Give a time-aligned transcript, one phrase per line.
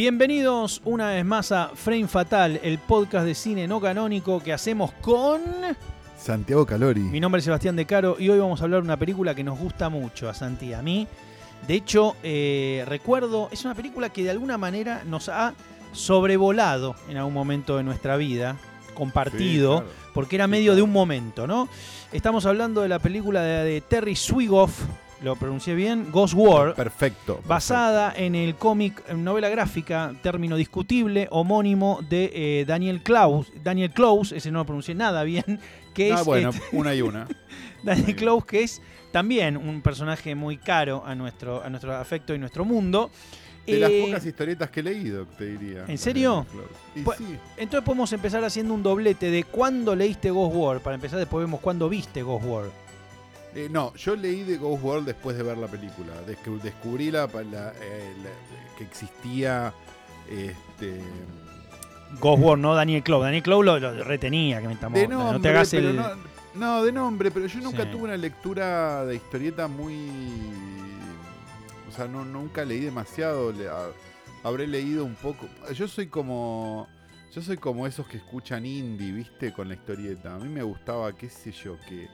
[0.00, 4.92] Bienvenidos una vez más a Frame Fatal, el podcast de cine no canónico que hacemos
[5.00, 5.40] con...
[6.18, 7.00] Santiago Calori.
[7.00, 9.42] Mi nombre es Sebastián De Caro y hoy vamos a hablar de una película que
[9.42, 11.08] nos gusta mucho a Santi y a mí.
[11.66, 15.54] De hecho, eh, recuerdo, es una película que de alguna manera nos ha
[15.92, 18.58] sobrevolado en algún momento de nuestra vida,
[18.94, 20.10] compartido, Sí, claro.
[20.12, 21.70] porque era medio de un momento, ¿no?
[22.12, 24.78] Estamos hablando de la película de, de Terry Swigoff,
[25.22, 27.40] lo pronuncié bien, Ghost War, Perfecto.
[27.46, 34.36] basada en el cómic, novela gráfica, término discutible, homónimo de eh, Daniel Klaus, Daniel Close,
[34.36, 35.58] ese no lo pronuncié nada bien,
[35.94, 37.26] que Ah, es bueno, este, una y una.
[37.82, 38.14] Daniel.
[38.16, 42.64] Close, que es también un personaje muy caro a nuestro, a nuestro afecto y nuestro
[42.64, 43.10] mundo.
[43.66, 45.84] De las Eh, pocas historietas que he leído, te diría.
[45.88, 46.46] ¿En serio?
[46.94, 47.24] Y Pues- sí.
[47.56, 50.80] Entonces podemos empezar haciendo un doblete de cuándo leíste Ghost War.
[50.80, 52.64] Para empezar, después vemos cuándo viste Ghost War.
[53.58, 56.12] Eh, no, yo leí de Ghost World después de ver la película.
[56.26, 59.72] Descu- descubrí la, la- eh, la- que existía
[60.28, 61.00] este,
[62.20, 63.24] Ghost War, no Daniel Close.
[63.24, 65.96] Daniel Close lo, lo retenía, que me de no nombre, te hagas pero el...
[65.96, 66.08] no,
[66.54, 67.90] no, de nombre, pero yo nunca Sí.
[67.92, 69.94] tuve una lectura de historieta muy...
[71.88, 73.52] O sea, no, nunca leí demasiado.
[73.52, 73.88] le- a-
[74.44, 75.46] habré leído un poco.
[75.74, 76.88] Yo soy como...
[77.34, 79.52] Yo soy como esos que escuchan indie, ¿viste?
[79.52, 80.34] Con la historieta.
[80.34, 82.06] A mí me gustaba, qué sé yo, que...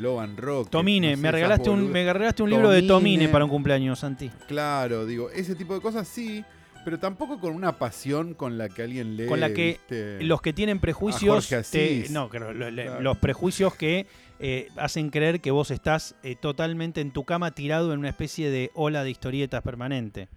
[0.00, 0.70] Loban Rock.
[0.70, 3.28] Tomine, me, regalaste un, me regalaste un libro de Tomine.
[3.28, 4.30] Para un cumpleaños, Santi.
[4.48, 6.44] Claro, digo, ese tipo de cosas sí,
[6.84, 9.26] pero tampoco con una pasión con la que alguien lee.
[9.26, 10.22] Con la que ¿viste?
[10.22, 12.52] Los que tienen prejuicios, te- no, Claro.
[13.00, 14.06] los prejuicios que
[14.38, 18.50] eh, hacen creer que vos estás eh, totalmente en tu cama tirado en una especie
[18.50, 20.28] de ola de historietas permanente.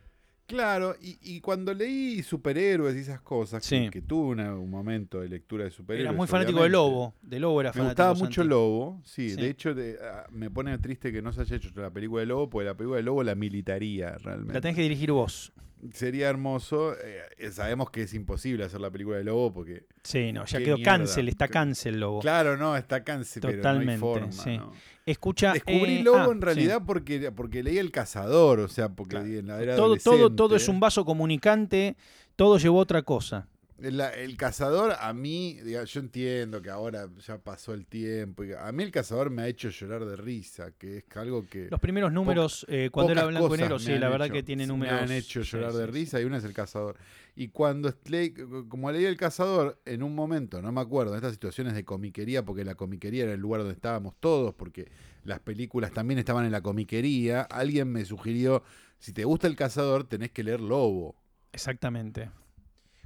[0.46, 3.86] Claro, y, y cuando leí superhéroes y esas cosas, Sí.
[3.86, 6.10] que, que tuve una- un momento de lectura de superhéroes.
[6.10, 7.90] Era muy fanático de Lobo, de Lobo era Me fanático.
[7.92, 8.50] gustaba mucho Santi.
[8.50, 9.30] Lobo, sí.
[9.32, 9.36] Sí.
[9.38, 12.26] De hecho, de- ah, me pone triste que no se haya hecho la película de
[12.28, 14.54] Lobo, porque la película de Lobo la militaría realmente.
[14.54, 15.54] La tenés que dirigir vos.
[15.92, 16.94] Sería hermoso.
[16.94, 19.86] eh, sabemos que es imposible hacer la película de Lobo porque.
[20.04, 20.92] Sí, no, ya quedó mierda.
[20.98, 22.20] cancel, está cancel Lobo.
[22.20, 24.32] Claro, no, está cáncer, pero no hay Totalmente, forma.
[24.32, 24.58] sí.
[24.58, 24.72] ¿no?
[25.06, 25.54] Escucha.
[25.54, 29.26] Descubrí eh, Lobo ah, en realidad porque, porque leí El Cazador, o sea, porque Claro.
[29.28, 29.76] en la era.
[29.76, 31.98] Todo, todo, todo es un vaso comunicante,
[32.36, 33.48] todo llevó a otra cosa.
[33.80, 38.44] El, el Cazador, a mí, yo entiendo que ahora ya pasó el tiempo.
[38.44, 41.68] y a mí El Cazador me ha hecho llorar de risa, que es algo que.
[41.70, 44.44] Los primeros números, eh, cuando era blanco y negro, me sí, la verdad hecho- que
[44.44, 45.02] tiene Me números.
[45.02, 46.98] han hecho sí, llorar de sí, risa y una es El Cazador.
[47.36, 48.34] Y cuando leí-
[48.70, 52.46] como leí El Cazador, en un momento, no me acuerdo, en estas situaciones de comiquería,
[52.46, 54.90] porque la comiquería era el lugar donde estábamos todos, porque
[55.26, 58.64] las películas también estaban en la comiquería, alguien me sugirió,
[59.00, 61.16] si te gusta El Cazador, tenés que leer Lobo.
[61.52, 62.30] Exactamente.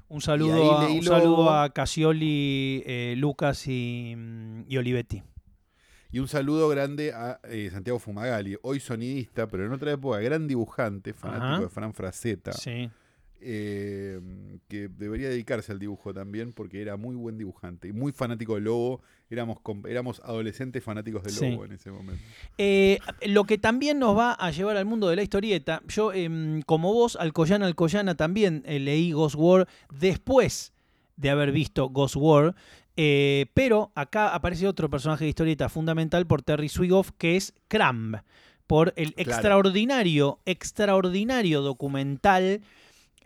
[0.09, 5.23] Un saludo, a, un saludo a Casioli, eh, Lucas y, mm, y Olivetti.
[6.12, 10.47] Y un saludo grande a eh, Santiago Fumagalli, hoy sonidista, pero en otra época gran
[10.47, 11.59] dibujante, fanático Ajá.
[11.62, 12.90] de Fran Frazetta, Sí.
[13.41, 14.19] Eh,
[14.67, 18.61] que debería dedicarse al dibujo también porque era muy buen dibujante y muy fanático de
[18.61, 19.01] Lobo.
[19.29, 21.51] Éramos, éramos adolescentes fanáticos de Sí.
[21.51, 22.23] Lobo en ese momento.
[22.57, 26.61] Eh, lo que también nos va a llevar al mundo de la historieta, yo em,
[26.63, 30.73] como vos, Alcoyana Alcoyana, también eh, leí Ghost War después
[31.17, 32.55] de haber visto Ghost War,
[33.53, 38.17] pero acá aparece otro personaje de historieta fundamental por Terry Swigoff, que es Cramb,
[38.65, 39.31] por el Claro.
[39.31, 42.61] extraordinario, extraordinario documental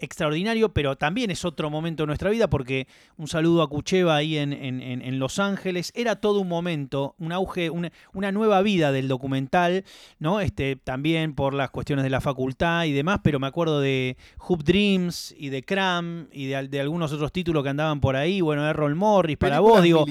[0.01, 4.37] extraordinario, pero también es otro momento de nuestra vida porque un saludo a Cucheva ahí
[4.37, 8.91] en, en- en- Los Ángeles, era todo un momento, un auge, una, una nueva vida
[8.91, 9.83] del documental,
[10.19, 10.39] ¿no?
[10.41, 14.17] Este, también por las cuestiones de la facultad y demás, pero me acuerdo de
[14.47, 18.15] Hoop Dreams y de Cram y de, al- de algunos otros títulos que andaban por
[18.15, 20.05] ahí, bueno, Errol Morris, para vos, digo,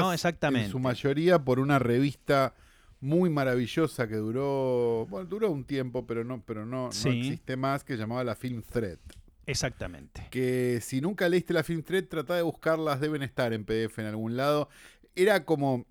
[0.00, 0.66] no, exactamente.
[0.66, 2.54] En su mayoría por una revista
[3.00, 7.82] muy maravillosa que duró, bueno, duró un tiempo, pero no, pero no, no existe más,
[7.82, 8.98] que llamaba la Film Thread.
[9.46, 10.26] Exactamente.
[10.30, 14.06] que si nunca leíste la Film Thread, trata de buscarlas, deben estar en PDF en
[14.06, 14.68] algún lado.
[15.14, 15.86] Era como,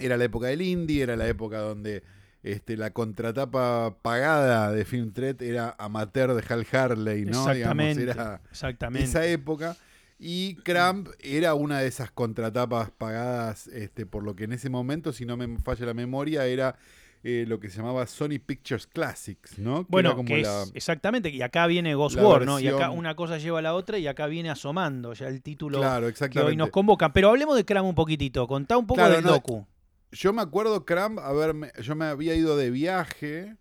[0.00, 2.02] era la época del indie, era la época donde
[2.42, 7.48] este, la contratapa pagada de Film Thread era amateur de Hal Harley, ¿no?
[7.48, 8.00] Exactamente.
[8.00, 9.08] Digamos, era Exactamente.
[9.08, 9.76] esa época.
[10.18, 15.12] Y Cramp era una de esas contratapas pagadas, este, por lo que en ese momento,
[15.12, 16.76] si no me falla la memoria, era
[17.24, 19.82] eh, lo que se llamaba Sony Pictures Classics, ¿no?
[19.84, 22.58] Que Bueno, como que la- exactamente, y acá viene Ghost War, ¿no?
[22.58, 25.78] Y acá una cosa lleva a la otra y acá viene asomando ya el título
[25.78, 26.50] Claro, que exactamente.
[26.50, 27.12] hoy nos convocan.
[27.12, 29.66] Pero hablemos de Cram un poquitito, contá un poco Claro, del no, docu.
[30.10, 33.56] Yo me acuerdo, Cramp, a ver, me- yo me había ido de viaje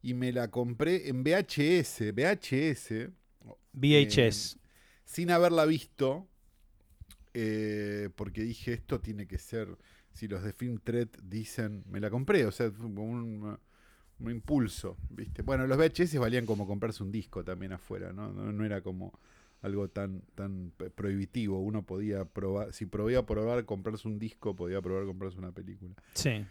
[0.00, 3.10] y me la compré en VHS, VHS,
[3.72, 4.58] VHS.
[5.04, 6.28] sin haberla visto,
[7.34, 9.76] eh, porque dije, esto tiene que ser,
[10.12, 13.58] si los de Film Thread dicen, me la compré, o sea, fue como un-
[14.20, 15.42] un impulso, ¿viste?
[15.42, 18.30] Bueno, los VHS valían como comprarse un disco también afuera, ¿no?
[18.32, 19.12] No, no era como
[19.62, 21.60] algo tan, tan prohibitivo.
[21.60, 25.94] Uno podía probar, si podía probar comprarse un disco, podía probar comprarse una película.
[26.14, 26.44] Sí.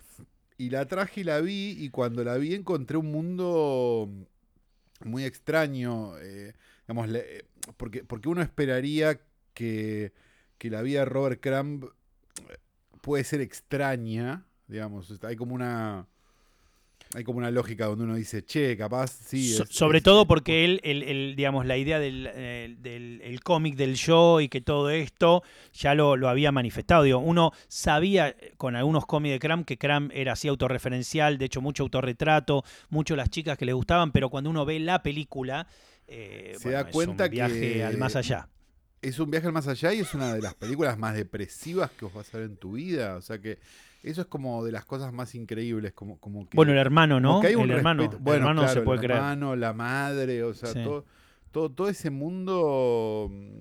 [0.58, 4.10] Y la traje y la vi, y cuando la vi encontré un mundo
[5.06, 6.54] muy extraño, eh,
[6.88, 7.46] digamos, le- eh,
[7.78, 9.20] porque, porque uno esperaría
[9.54, 10.14] que,
[10.58, 12.58] que la vida de Robert Crumb eh,
[13.02, 16.06] puede ser extraña, digamos, hay como una...
[17.14, 19.52] Hay como una lógica donde uno dice, che, capaz, sí.
[19.54, 23.20] So- es- sobre es- todo porque él, el, el, digamos, la idea del, eh, del
[23.22, 25.44] el cómic del show y que todo esto
[25.74, 27.04] ya lo, lo había manifestado.
[27.04, 31.44] Digo, uno sabía eh, con algunos cómics de Cram que Cram era así autorreferencial, de
[31.46, 35.68] hecho mucho autorretrato, mucho las chicas que le gustaban, pero cuando uno ve la película,
[36.08, 38.48] eh, Se bueno, da es cuenta un viaje que- al más allá.
[39.02, 42.06] Es un viaje al más allá y es una de las películas más depresivas que
[42.06, 43.16] os vas a ver en tu vida.
[43.16, 43.60] O sea que
[44.04, 46.56] eso es como de las cosas más increíbles, como, como que...
[46.56, 47.40] Bueno, el hermano, ¿no?
[47.42, 49.18] que hay un el hermano, respeto- el Bueno, hermano claro, se puede el creer.
[49.20, 50.84] hermano, la madre, o sea, Sí.
[50.84, 51.06] todo,
[51.52, 53.60] todo, todo ese mundo mm,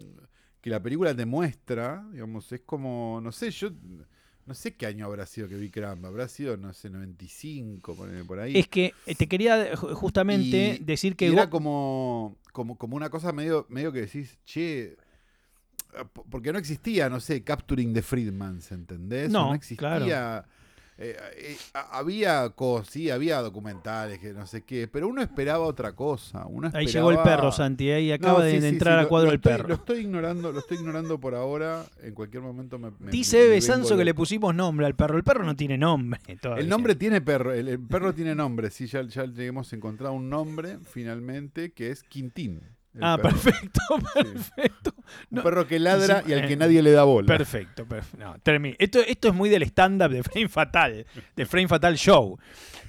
[0.60, 3.70] que la película te muestra, digamos, es como, no sé, yo
[4.46, 8.24] no sé qué año habrá sido que vi Crumb, habrá sido, no sé, 95, ponele
[8.24, 8.58] por ahí.
[8.58, 11.26] Es que eh, te quería ju- justamente Y- decir Y que...
[11.32, 14.96] era como, como, como una cosa medio, medio que decís, che,
[16.30, 19.28] porque no existía, no sé, Capturing the Friedmans, ¿entendés?
[19.30, 20.44] O No, existía.
[21.02, 25.64] eh, eh, a- había cosas, sí, había documentales, que no sé qué, pero uno esperaba
[25.64, 26.44] otra cosa.
[26.46, 29.02] Uno Ahí llegó el perro, Santi, ahí No, acaba de, sí, de sí, entrar sí,
[29.04, 29.68] lo- cuadro lo estoy- perro.
[29.68, 31.86] Lo estoy ignorando, lo estoy ignorando por ahora.
[32.02, 32.90] En cualquier momento me.
[32.98, 35.16] me- Dice vengo Sanso que le pusimos nombre al perro.
[35.16, 36.20] El perro no tiene nombre.
[36.42, 36.62] todavía.
[36.62, 40.28] El nombre tiene perro, el, el perro tiene nombre, sí, ya, ya hemos encontrado un
[40.28, 42.60] nombre finalmente que es Quintín.
[42.94, 43.30] El Ah, perro.
[43.30, 43.80] perfecto,
[44.14, 44.94] perfecto.
[44.96, 47.26] Un No, perro que ladra y al que eh, nadie le da bola.
[47.26, 48.18] Perfecto, perfecto.
[48.24, 48.36] No,
[48.78, 51.06] Esto, esto es muy del stand-up de Frame Fatal,
[51.36, 52.38] de Frame Fatal Show.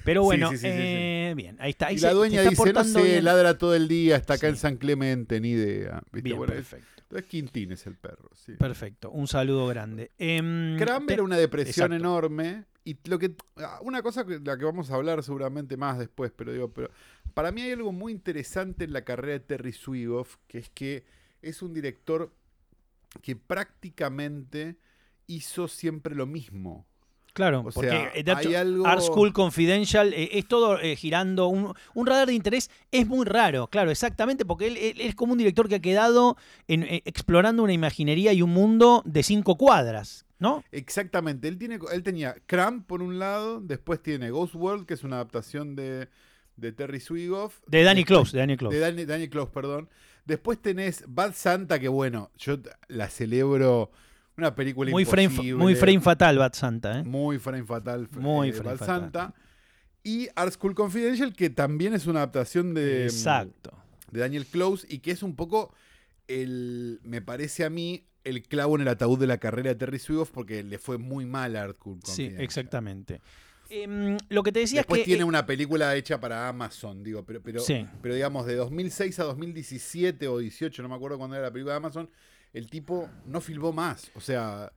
[0.04, 1.86] Pero bueno, sí, eh, bien, ahí está.
[1.86, 3.24] Ahí y se- la se dueña está dice, no sé, bien.
[3.24, 6.00] ladra todo el día, está acá en San Clemente, ni idea.
[6.12, 6.22] ¿viste?
[6.22, 7.02] Bien, Bueno, es, perfecto.
[7.02, 8.28] entonces Quintín es el perro.
[8.34, 8.52] Sí.
[8.54, 10.10] Perfecto, un saludo grande.
[10.16, 11.94] Cram era una depresión exacto.
[11.94, 12.64] enorme.
[12.84, 16.32] Y lo que ah, una cosa que la que vamos a hablar seguramente más después,
[16.34, 16.90] pero digo, pero
[17.34, 21.04] para mí hay algo muy interesante en la carrera de Terry Swigoff, que es que
[21.42, 22.32] es un director
[23.20, 24.76] que prácticamente
[25.26, 26.86] hizo siempre lo mismo.
[27.32, 31.48] Claro, O porque sea, hay algo Art School Confidential eh, es todo eh, girando.
[31.48, 35.32] Un, un radar de interés es muy raro, claro, exactamente, porque él, él es como
[35.32, 36.36] un director que ha quedado
[36.68, 40.62] en, eh, explorando una imaginería y un mundo de cinco cuadras, ¿no?
[40.72, 45.02] Exactamente, él, tiene, él tenía Cramp por un lado, después tiene Ghost World, que es
[45.02, 46.10] una adaptación de,
[46.56, 47.60] de Terry Swigoff.
[47.66, 48.74] De Danny Close, de Danny Close.
[48.74, 49.88] De Danny, Danny Close, perdón.
[50.24, 52.58] Después tenés Bad Santa, que bueno, yo
[52.88, 53.90] la celebro.
[54.36, 57.02] Una película muy, frame, muy frame fatal, Bad Santa, ¿eh?
[57.02, 58.08] Muy frame fatal.
[58.12, 59.00] Muy eh, frame Bad fatal.
[59.02, 59.34] Santa.
[60.04, 63.72] Y Art School Confidential, que también es una adaptación de, Exacto.
[64.10, 65.72] de Daniel Close y que es un poco
[66.28, 69.98] el, me parece a mí, el clavo en el ataúd de la carrera de Terry
[69.98, 72.42] Swigoff porque le fue muy mal a Art School Sí, Confidential.
[72.44, 73.20] exactamente.
[73.74, 75.10] Em, lo que te decía Después es que.
[75.12, 77.86] tiene eh, una película hecha para Amazon, digo, pero, pero, Sí.
[78.02, 81.72] pero digamos, de 2006 a 2017 o 18, no me acuerdo cuándo era la película
[81.72, 82.10] de Amazon,
[82.52, 84.10] el tipo no filmó más.
[84.14, 84.70] O sea,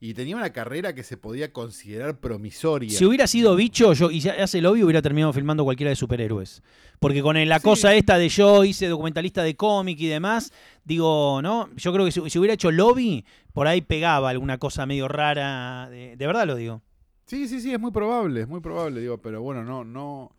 [0.00, 2.90] y tenía una carrera que se podía considerar promisoria.
[2.90, 5.96] Si hubiera sido bicho yo, y ya hace el obvio, hubiera terminado filmando cualquiera de
[5.96, 6.60] superhéroes.
[6.98, 7.62] Porque con la Sí.
[7.64, 10.52] cosa esta de yo hice documentalista de cómic y demás,
[10.84, 11.70] digo, ¿no?
[11.76, 15.88] Yo creo que si, si hubiera hecho lobby, por ahí pegaba alguna cosa medio rara.
[15.88, 16.82] De, de verdad lo digo.
[17.26, 20.32] Sí, sí, sí, es muy probable, es muy probable, digo, pero bueno, no, no,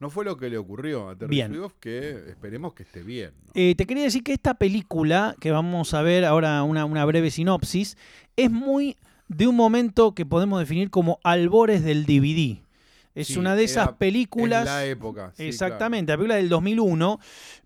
[0.00, 1.42] no fue lo que le ocurrió a Terry.
[1.42, 3.32] Swigoff, que esperemos que esté bien.
[3.44, 3.52] ¿no?
[3.54, 7.30] Eh, te quería decir que esta película, que vamos a ver ahora una, una breve
[7.30, 7.96] sinopsis,
[8.36, 8.96] es muy
[9.28, 12.58] de un momento que podemos definir como albores del DVD.
[13.14, 14.60] Es Sí, una de esas era- películas...
[14.60, 15.32] En la época.
[15.36, 17.18] sí, Exactamente, la película del 2001,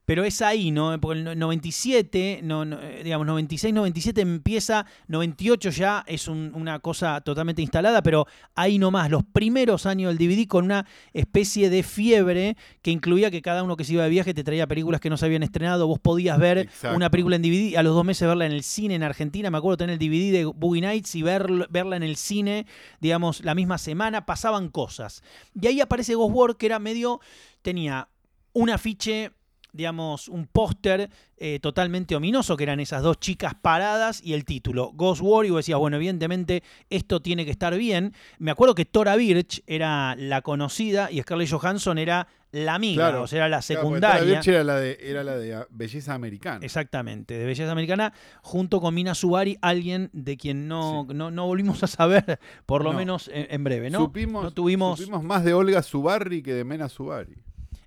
[0.04, 1.00] pero es ahí, ¿no?
[1.00, 6.52] Porque el no- 97, no, no, eh, digamos, 96, 97 empieza, 98 ya es un-
[6.54, 11.70] una cosa totalmente instalada, pero ahí nomás, los primeros años del DVD con una especie
[11.70, 15.00] de fiebre que incluía que cada uno que se iba de viaje te traía películas
[15.00, 16.96] que no se habían estrenado, vos podías ver Exacto.
[16.96, 19.58] una película en DVD, a los dos meses verla en el cine en Argentina, me
[19.58, 22.66] acuerdo tener el DVD de Boogie Nights y ver- verla en el cine,
[23.00, 25.22] digamos, la misma semana, pasaban cosas.
[25.60, 27.20] Y ahí aparece Ghost World, que era medio.
[27.62, 28.08] tenía
[28.54, 29.30] un afiche,
[29.72, 34.92] digamos, un póster eh, totalmente ominoso, que eran esas dos chicas paradas y el título,
[34.94, 38.14] Ghost War, y vos decías, bueno, evidentemente esto tiene que estar bien.
[38.38, 43.22] Me acuerdo que Tora Birch era la conocida y Scarlett Johansson era la amiga, Claro,
[43.22, 44.24] o sea, era la Claro, secundaria.
[44.34, 46.60] Birch era la de, era la de ah, belleza americana.
[46.62, 48.12] Exactamente, de belleza americana,
[48.42, 52.92] junto con Mina Subari, alguien de quien no, no, no volvimos a saber, por lo
[52.92, 52.98] No.
[52.98, 54.00] menos en, en breve, ¿no?
[54.00, 57.36] supimos, no tuvimos- supimos más de Olga Subarri que de Mena Subari.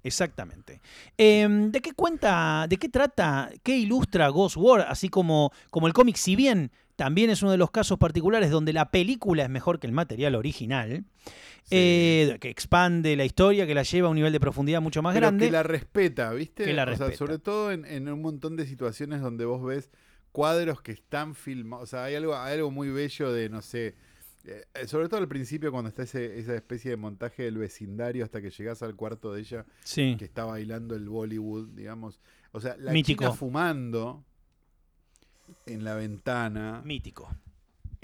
[0.06, 0.82] Exactamente.
[1.18, 5.94] Em, ¿De qué cuenta, de qué trata, qué ilustra Ghost War, así como, como el
[5.94, 9.80] cómic, si bien también es uno de los casos particulares donde la película es mejor
[9.80, 11.04] que el material original,
[11.64, 11.72] Sí.
[11.78, 15.16] eh, que expande la historia, que la lleva a un nivel de profundidad mucho más
[15.16, 15.48] Pero grande.
[15.48, 16.64] que la respeta, ¿viste?
[16.64, 17.18] Que la O sea, respeta.
[17.18, 19.90] sobre todo en, en un montón de situaciones donde vos ves
[20.32, 21.84] cuadros que están filmados.
[21.84, 23.96] O sea, hay algo, hay algo muy bello de, no sé,
[24.48, 28.24] eh, eh, sobre todo al principio cuando está ese- esa especie de montaje del vecindario
[28.24, 32.20] hasta que llegás al cuarto de ella Sí, que está bailando el Bollywood, digamos.
[32.52, 33.24] O sea, la Mítico.
[33.26, 34.24] china fumando
[35.66, 37.30] en la ventana mítico.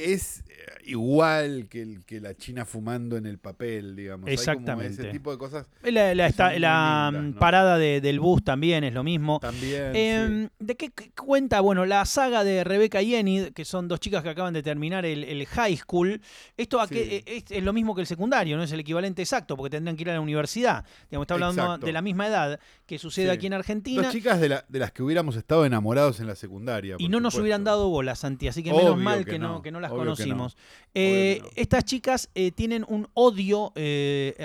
[0.01, 0.53] Es eh,
[0.86, 4.27] igual que, el, que la china fumando en el papel, digamos.
[4.27, 5.01] Hay como Exactamente.
[5.01, 7.39] ese tipo de cosas La, la- que esta- son muy la, lindas, ¿no?
[7.39, 9.39] parada de- del bus también es lo mismo.
[9.39, 9.96] también.
[9.96, 10.51] Em, sí.
[10.60, 11.60] ¿De qué cuenta?
[11.62, 15.05] Bueno, la saga de Rebecca y Enid, que son dos chicas que acaban de terminar
[15.05, 16.22] el, el high school.
[16.58, 16.96] Esto Sí.
[16.98, 19.96] eh, es, es lo mismo que el secundario, no es el equivalente exacto, porque tendrían
[19.96, 20.84] que ir a la universidad.
[21.10, 21.86] Digamos, está hablando Exacto.
[21.86, 23.31] de la misma edad que sucede Sí.
[23.31, 24.01] aquí en Argentina.
[24.03, 26.96] Dos chicas de, la- de las que hubiéramos estado enamorados en la secundaria.
[26.98, 29.62] Y no nos hubieran dado bola, Santi, así que menos mal que que, no, no,
[29.62, 30.36] que no las obvio que no.
[30.38, 30.57] conocimos.
[30.93, 31.50] Eh, no.
[31.55, 34.36] Estas chicas eh, tienen un odio eh,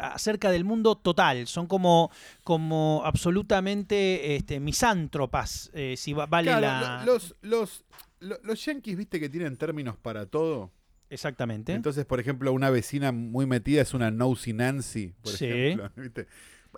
[0.00, 2.10] acerca del mundo total, son como,
[2.44, 7.04] como absolutamente este, misántropas, si va- vale Claro, la...
[7.04, 7.84] lo- los, los,
[8.20, 10.70] lo- los yankees, viste que tienen términos para todo.
[11.10, 11.74] Exactamente.
[11.74, 15.44] Entonces, por ejemplo, una vecina muy metida es una nosy Nancy, por Sí.
[15.46, 15.90] ejemplo.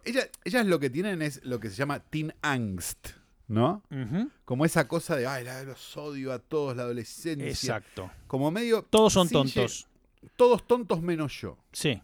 [0.05, 3.11] ellas lo que tienen es lo que se llama teen angst,
[3.49, 3.83] ¿no?
[4.45, 7.49] Como esa cosa de, ay, los odio a todos, la adolescencia.
[7.49, 8.11] Exacto.
[8.27, 8.83] Como medio...
[8.83, 9.87] Todos son tontos.
[10.37, 11.59] Todos tontos menos yo.
[11.73, 12.03] Sí.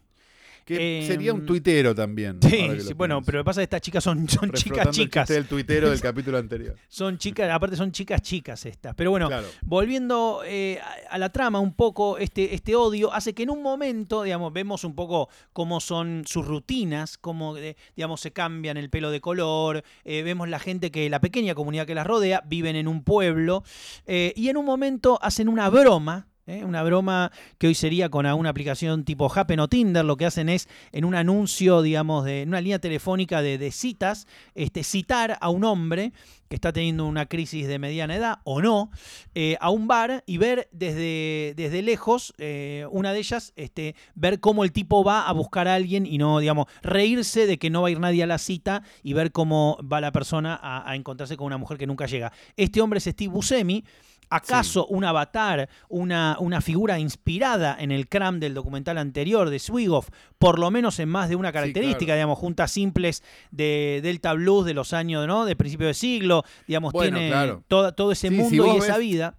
[0.65, 2.39] Que Em, sería un tuitero también.
[2.41, 4.91] Sí, sí, bueno, pero lo que pasa es que estas chicas son, son chicas el
[4.93, 5.27] chicas.
[5.27, 6.75] chiste del tuitero del capítulo anterior.
[6.87, 8.95] Son chicas, aparte son chicas chicas estas.
[8.95, 9.47] Pero bueno, Claro.
[9.63, 13.61] volviendo eh, a a la trama un poco, este, este odio hace que en un
[13.61, 18.89] momento, digamos, vemos un poco cómo son sus rutinas, cómo, eh, digamos, se cambian el
[18.89, 22.75] pelo de color, eh, vemos la gente que, la pequeña comunidad que las rodea, viven
[22.77, 23.63] en un pueblo,
[24.07, 26.27] y en un momento hacen una broma.
[26.47, 26.63] ¿Eh?
[26.63, 30.49] Una broma que hoy sería con una aplicación tipo Happen o Tinder, lo que hacen
[30.49, 35.49] es en un anuncio, digamos, de en una línea telefónica de, citas, este, citar a
[35.49, 36.13] un hombre
[36.49, 38.91] que está teniendo una crisis de mediana edad o no,
[39.35, 44.41] eh, a un bar y ver desde, desde lejos, eh, una de ellas, este, ver
[44.41, 47.83] cómo el tipo va a buscar a alguien y no, digamos, reírse de que no
[47.83, 50.95] va a ir nadie a la cita y ver cómo va la persona a, a
[50.97, 52.33] encontrarse con una mujer que nunca llega.
[52.57, 53.85] Este hombre es Steve Buscemi.
[54.31, 60.09] ¿Acaso un avatar, una, una figura inspirada en el cram del documental anterior de Swigoff,
[60.39, 62.17] por lo menos en más de una característica, claro.
[62.17, 65.45] digamos, juntas simples de Delta Blues de los años, ¿no?
[65.45, 67.63] De principio de siglo, digamos, Bueno, tiene claro.
[67.67, 69.35] toda- todo ese Sí, si mundo y esa vida.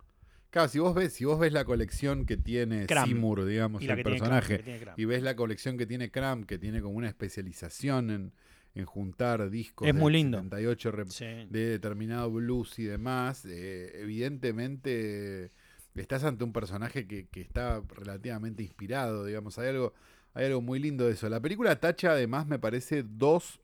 [0.50, 3.06] Claro, si vos ves, si vos ves la colección que tiene Cram.
[3.08, 4.94] Seymour, digamos, el personaje, Cram.
[4.98, 8.32] y ves la colección que tiene Cram, que tiene como una especialización en,
[8.74, 10.38] en juntar discos Es del muy lindo.
[10.38, 11.24] 78 rep- Sí.
[11.50, 15.50] de determinado blues y demás, eh, evidentemente
[15.94, 19.92] estás ante un personaje que, que está relativamente inspirado, digamos, hay algo,
[20.34, 21.28] hay algo muy lindo de eso.
[21.28, 23.60] La película tacha además me parece dos,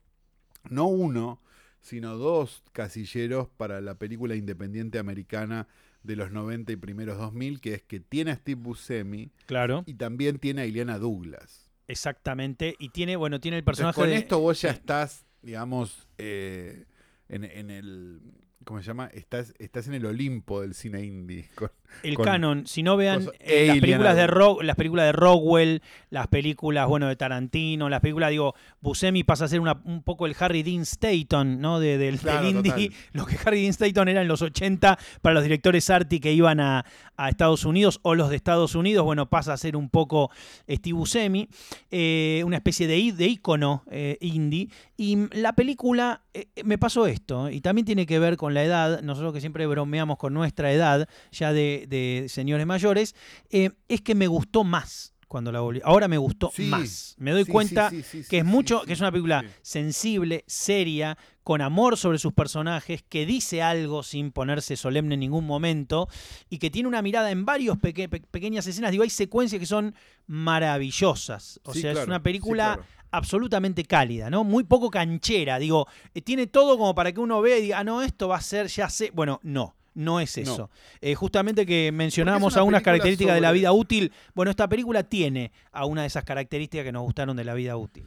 [0.69, 1.41] no uno,
[1.81, 5.67] sino dos casilleros para la película independiente americana
[6.03, 9.95] de los 90 y primeros 2000, que es que tiene a Steve Buscemi Claro, y
[9.95, 11.68] también tiene a Ileana Douglas.
[11.89, 12.75] Exactamente.
[12.79, 16.85] Y tiene, bueno, tiene el Entonces, personaje con de- esto vos ya estás, digamos, eh,
[17.27, 18.21] en, en el.
[18.65, 19.09] ¿Cómo se llama?
[19.13, 21.47] Estás, estás en el Olimpo del cine indie.
[21.55, 21.71] con-
[22.03, 24.27] el con canon, si no vean eh, las películas de.
[24.27, 29.45] Ro- las películas de Rockwell, las películas, bueno, de Tarantino, las películas, digo, Buscemi pasa
[29.45, 31.79] a ser una- un poco el Harry Dean Stanton, ¿no?
[31.79, 32.93] De- del, indie, total.
[33.13, 36.59] lo que Harry Dean Stanton era en los 80 para los directores arty que iban
[36.59, 36.85] a,
[37.17, 40.29] a Estados Unidos o los de Estados Unidos, bueno, pasa a ser un poco
[40.69, 41.49] Steve Buscemi,
[41.89, 44.69] eh, una especie de, de ícono eh, indie.
[44.95, 46.21] Y la película,
[46.63, 50.17] me pasó esto, y también tiene que ver con la edad, nosotros que siempre bromeamos
[50.17, 53.15] con nuestra edad, ya de, de señores mayores,
[53.49, 55.79] eh, es que me gustó más cuando la volví.
[55.83, 57.13] Ahora me gustó Sí, más.
[57.19, 61.61] Me doy sí, cuenta sí, que es mucho, que es una película sensible, seria, con
[61.61, 66.07] amor sobre sus personajes, que dice algo sin ponerse solemne en ningún momento
[66.49, 68.89] y que tiene una mirada en varios peque- pe- pequeñas escenas.
[68.91, 69.93] Digo, hay secuencias que son
[70.27, 71.59] maravillosas.
[71.63, 72.85] O sea, es una película claro.
[73.11, 74.43] Absolutamente cálida, ¿no?
[74.43, 75.59] Muy poco canchera.
[75.59, 78.37] Digo, eh, tiene todo como para que uno vea y diga, ah, no, esto va
[78.37, 79.11] a ser, ya sé.
[79.13, 79.75] Bueno, no.
[79.95, 80.43] No es No.
[80.43, 80.69] eso.
[81.01, 84.13] Eh, justamente que mencionábamos una algunas características de la vida útil.
[84.33, 87.75] Bueno, esta película tiene a una de esas características que nos gustaron de la vida
[87.75, 88.05] útil.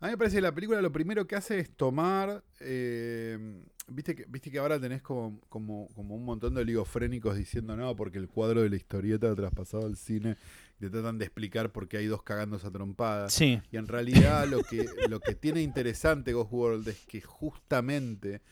[0.00, 2.44] A mí me parece que la película lo primero que hace es tomar.
[2.60, 3.38] eh,
[3.86, 7.94] viste, que, viste que ahora tenés como, como, como un montón de oligofrénicos diciendo no,
[7.96, 10.36] porque el cuadro de la historieta ha traspasado al cine.
[10.78, 13.32] Y te tratan de explicar por qué hay dos cagándose a trompadas.
[13.32, 13.60] Sí.
[13.70, 18.42] Y en realidad lo que, lo que tiene interesante Ghost World es que justamente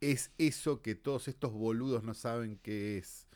[0.00, 3.26] es eso que todos estos boludos no saben qué es.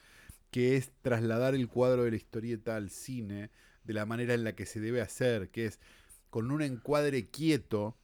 [0.51, 3.51] Que es trasladar el cuadro de la historieta al cine
[3.85, 5.81] de la manera en la que se debe hacer, que es
[6.31, 7.97] con un encuadre quieto,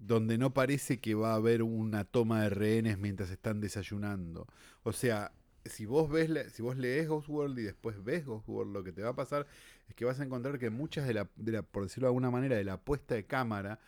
[0.00, 4.48] donde no parece que va a haber una toma de rehenes mientras están desayunando.
[4.84, 5.32] O sea,
[5.66, 8.92] si vos ves si vos lees Ghost World y después ves Ghost World, lo que
[8.92, 9.46] te va a pasar
[9.88, 12.30] es que vas a encontrar que muchas de la, de la- por decirlo de alguna
[12.30, 13.80] manera, de la puesta de cámara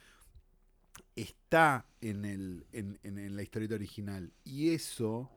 [1.16, 4.33] está en, el, en, en- la historieta original.
[4.45, 5.31] Y eso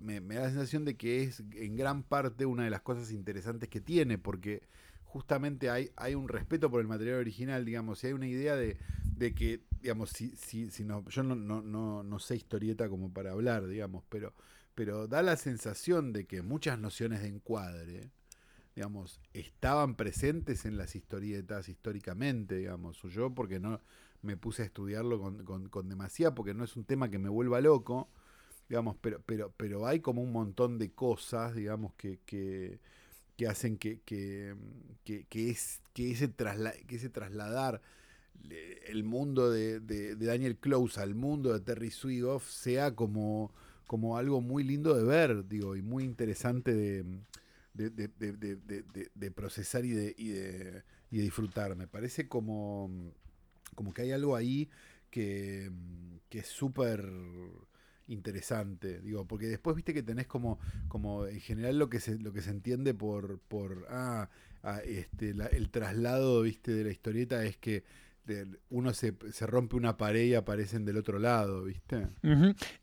[0.00, 3.12] me- me da la sensación de que es en gran parte una de las cosas
[3.12, 4.62] interesantes que tiene, porque
[5.06, 8.76] justamente hay, hay un respeto por el material original, digamos, y hay una idea de,
[9.16, 13.12] de que, digamos, si, si, si no, yo no, no, no, no sé historieta como
[13.12, 14.34] para hablar, digamos, pero,
[14.74, 18.10] pero da la sensación de que muchas nociones de encuadre,
[18.74, 23.80] digamos, estaban presentes en las historietas históricamente, digamos, o yo porque no
[24.22, 27.30] me puse a estudiarlo con, con, con demasía, porque no es un tema que me
[27.30, 28.10] vuelva loco,
[28.68, 32.80] digamos, pero, pero, pero hay como un montón de cosas, digamos, que, que,
[33.36, 34.54] que hacen que, que,
[35.04, 37.82] que, que es, que, ese trasla- que ese trasladar
[38.86, 43.52] el mundo de, de- Daniel Close al mundo de Terry Swigoff sea como,
[43.86, 47.04] como algo muy lindo de ver, digo, y muy interesante de,
[47.74, 47.90] de,
[49.14, 51.76] de- procesar y de, y, de, y de disfrutar.
[51.76, 52.90] Me parece como,
[53.74, 54.68] como que hay algo ahí
[55.10, 55.70] que,
[56.28, 57.04] que es súper
[58.08, 60.58] interesante, digo, porque después viste que tenés como,
[60.88, 64.28] como en general lo que se, lo que se entiende por, por ah,
[64.62, 67.84] ah, este, la- el traslado, viste, de la historieta es que
[68.70, 72.08] uno se, se rompe una pared y aparecen del otro lado, viste.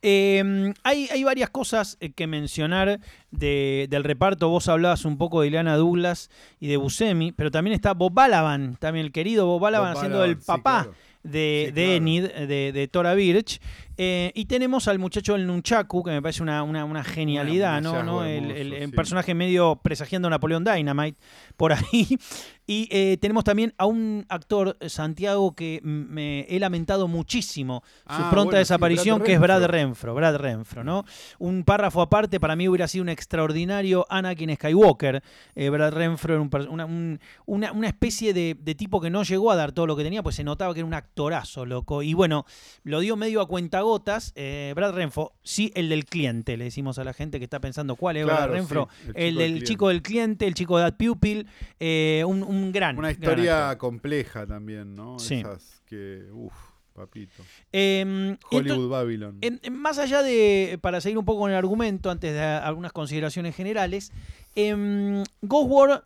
[0.02, 3.02] Eh, hay, hay varias cosas eh, que mencionar
[3.32, 4.48] de- del reparto.
[4.48, 6.30] Vos hablabas un poco de Ileana Douglas
[6.62, 10.24] y de Buscemi, pero también está Bob Balaban, también el querido Bob Balaban Bob haciendo
[10.24, 10.98] el sí, papá claro.
[11.24, 11.92] de, Sí, de claro.
[11.98, 13.60] Enid, de, de Tora Birch.
[13.98, 18.04] Eh, y tenemos al muchacho del Nunchaku, que me parece una, una- una genialidad, ¿no?
[18.04, 18.24] ¿no?
[18.26, 18.96] El, hermoso, el- el sí.
[18.96, 21.20] personaje medio presagiando a Napoleón Dynamite
[21.58, 22.18] por ahí.
[22.66, 28.14] Y eh, tenemos también a un actor, eh, Santiago, que me he lamentado muchísimo su
[28.24, 30.16] Ah, pronta bueno, desaparición, que es Brad Renfro.
[30.16, 31.04] Brad Renfro, ¿no?
[31.40, 35.22] Un párrafo aparte, para mí hubiera sido un extraordinario Anakin Skywalker.
[35.56, 39.24] Eh, Brad Renfro era un una, un- una- una especie de, de tipo que no
[39.24, 42.02] llegó a dar todo lo que tenía, pues se notaba que era un actorazo, loco.
[42.02, 42.46] Y bueno,
[42.86, 43.48] lo dio medio a
[43.84, 44.32] cuentagotas.
[44.36, 47.96] Eh, Brad Renfro, sí, el del cliente, le decimos a la gente que está pensando
[47.96, 48.88] cuál es Brad Renfro.
[49.06, 49.66] sí, el, del del cliente.
[49.68, 51.48] chico del cliente, el chico de That Pupil,
[51.80, 52.98] eh, un, un gran.
[52.98, 55.20] Una historia compleja también, ¿no?
[55.20, 55.36] Sí.
[55.36, 56.54] Esas que, uff,
[56.94, 57.44] papito.
[57.72, 59.38] Eh, esto- Hollywood Babylon.
[59.42, 62.92] En- en- más allá de, para seguir un poco con el argumento, antes de algunas
[62.92, 64.12] consideraciones generales,
[64.56, 66.04] em, Ghost War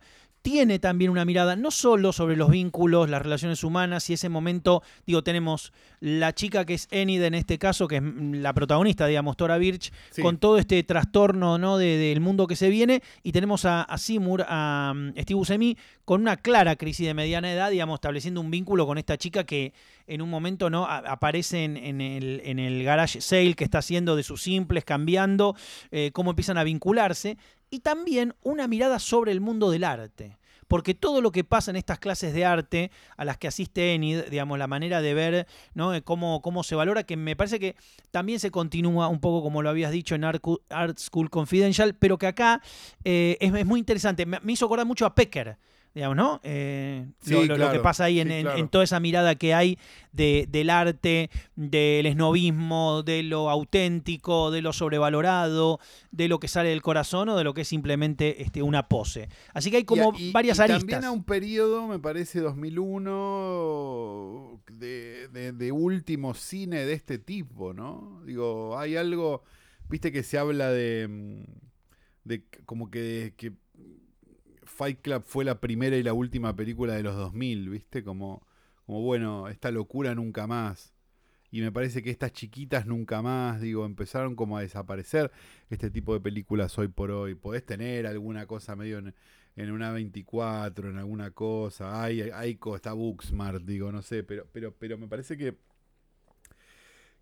[0.50, 4.82] tiene también una mirada no solo sobre los vínculos, las relaciones humanas y ese momento,
[5.06, 9.06] digo, tenemos la chica que es Enid en este caso, que es mm, la protagonista,
[9.06, 10.22] digamos, Tora Birch, Sí.
[10.22, 11.76] con todo este trastorno ¿no?
[11.76, 15.76] de- del mundo que se viene, y tenemos a, a Seymour, a mm, Steve Buscemi,
[16.06, 19.74] con una clara crisis de mediana edad, digamos, estableciendo un vínculo con esta chica que
[20.06, 23.78] en un momento no A- aparece en, en el, en el garage sale que está
[23.80, 25.54] haciendo de sus simples, cambiando,
[25.90, 27.36] eh, cómo empiezan a vincularse,
[27.70, 30.38] y también una mirada sobre el mundo del arte.
[30.66, 34.24] Porque todo lo que pasa en estas clases de arte a las que asiste Enid,
[34.24, 35.94] digamos, la manera de ver ¿no?
[35.94, 37.74] Eh, cómo, cómo se valora, que me parece que
[38.10, 40.42] también se continúa un poco como lo habías dicho en Art,
[40.98, 42.60] School Confidential, pero que acá
[43.02, 44.26] eh, es, es muy interesante.
[44.26, 45.56] Me, me hizo acordar mucho a Pecker,
[45.98, 46.40] digamos, ¿no?
[46.44, 48.58] Eh, Sí, lo, lo- lo que pasa ahí en, en- claro.
[48.58, 49.78] en toda esa mirada que hay
[50.12, 55.80] de- del arte, del esnovismo, de lo auténtico, de lo sobrevalorado,
[56.12, 59.28] de lo que sale del corazón o de lo que es simplemente este, una pose.
[59.52, 60.80] Así que hay como Y a- y- varias y aristas.
[60.80, 67.72] También a un periodo, me parece, 2001, de, de- de último cine de este tipo,
[67.74, 68.22] ¿no?
[68.24, 69.42] Digo, hay algo,
[69.88, 71.42] viste que se habla de, mm,
[72.24, 73.52] de como que, que
[74.78, 78.46] Fight Club fue la primera y la última película de los 2000, viste, como,
[78.86, 80.94] como bueno, esta locura nunca más.
[81.50, 85.32] Y me parece que estas chiquitas nunca más, digo, empezaron como a desaparecer
[85.70, 87.34] este tipo de películas hoy por hoy.
[87.36, 88.98] Podés tener alguna cosa medio
[89.56, 92.02] en, una 24, en alguna cosa.
[92.04, 95.56] Hay, co- está Booksmart, digo, no sé, pero, pero, pero me parece que,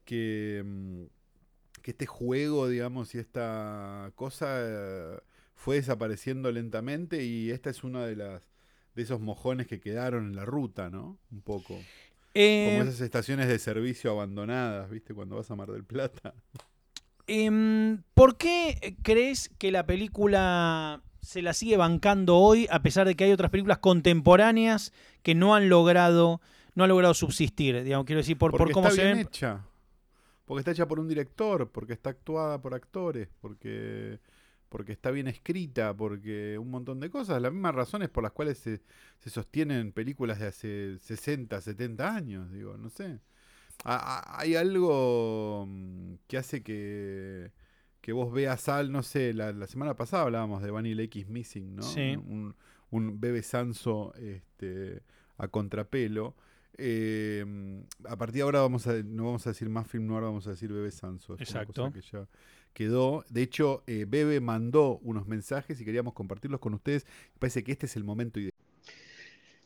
[0.04, 1.02] que, mm,
[1.82, 5.18] que este juego, digamos, y esta cosa eh,
[5.56, 8.42] fue desapareciendo lentamente y esta es una de las
[8.94, 11.18] de esos mojones que quedaron en la ruta, ¿no?
[11.32, 11.74] Un poco.
[11.74, 11.82] Como
[12.34, 15.12] Eh, esas estaciones de servicio abandonadas, ¿viste?
[15.12, 16.32] Cuando vas a Mar del Plata.
[17.26, 23.16] Em, ¿Por qué crees que la película se la sigue bancando hoy, a pesar de
[23.16, 24.92] que hay otras películas contemporáneas
[25.22, 26.40] que no han logrado,
[26.74, 27.82] no han logrado subsistir?
[27.82, 29.26] Digamos, quiero decir, por, por cómo está se bien ven.
[29.26, 29.64] hecha.
[30.44, 34.20] Porque está hecha por un director, porque está actuada por actores, porque,
[34.68, 37.40] porque está bien escrita, porque un montón de cosas.
[37.40, 38.80] Las mismas razones por las cuales se,
[39.20, 43.20] se sostienen películas de hace 60, 70 años, digo, no sé.
[43.84, 47.52] A- a- hay algo mm, que hace que,
[48.00, 51.76] que vos veas al, no sé, la, la semana pasada hablábamos de Vanilla X Missing,
[51.76, 51.82] ¿no?
[51.82, 52.16] Sí.
[52.16, 52.54] Un,
[52.90, 55.02] un bebé Sanso este,
[55.38, 56.34] a contrapelo.
[56.78, 57.44] Eh,
[58.06, 60.50] a partir de ahora vamos a, no vamos a decir más film noir, vamos a
[60.50, 61.34] decir Bebe Sanso.
[61.34, 61.82] Es una Exacto.
[61.84, 62.28] cosa que ya
[62.76, 63.24] quedó.
[63.30, 67.06] De hecho, eh, Bebe mandó unos mensajes y queríamos compartirlos con ustedes.
[67.38, 68.52] Parece que este es el momento ideal.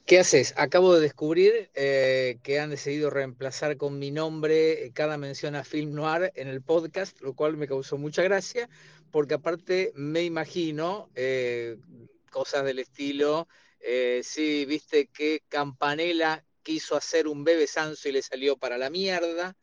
[0.06, 0.54] ¿Qué haces?
[0.56, 5.64] Acabo de descubrir eh, que han decidido reemplazar con mi nombre eh, cada mención a
[5.64, 8.68] Film Noir en el podcast, lo cual me causó mucha gracia,
[9.10, 11.10] porque aparte me imagino
[12.30, 13.48] cosas del estilo,
[14.22, 19.56] sí, viste que Campanella quiso hacer un bebé Sanso y le salió para la mierda,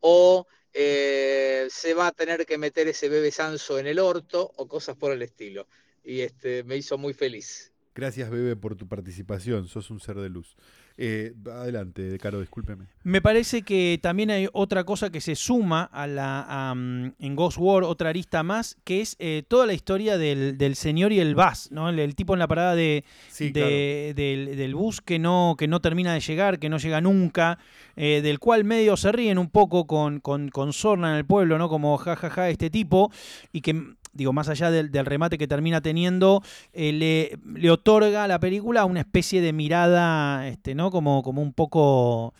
[0.00, 4.68] o eh, se va a tener que meter ese bebé Sanso en el orto, o
[4.68, 5.66] cosas por el estilo.
[6.04, 7.72] Y este, me hizo muy feliz.
[7.94, 9.66] Gracias, Bebe, por tu participación.
[9.66, 10.56] Sos un ser de luz.
[11.00, 12.86] Eh, adelante, Caro, discúlpeme.
[13.04, 17.36] Me parece que también hay otra cosa que se suma a la a, mm, en
[17.36, 21.20] Ghost War, otra arista más, que es eh, toda la historia del, del señor y
[21.20, 21.88] el bus, ¿no?
[21.88, 25.68] El, el tipo en la parada de, Sí, de- del, del bus que no, que
[25.68, 27.58] no termina de llegar, que no llega nunca,
[27.94, 31.58] eh, del cual medio se ríen un poco con, con, con Sorna en el pueblo,
[31.58, 31.68] ¿no?
[31.68, 33.12] Como jajaja este tipo,
[33.52, 33.80] y que,
[34.18, 36.42] digo, más allá del, del remate que termina teniendo,
[36.74, 40.90] eh, le, le otorga a la película una especie de mirada, este, ¿no?
[40.90, 42.34] Como, como un poco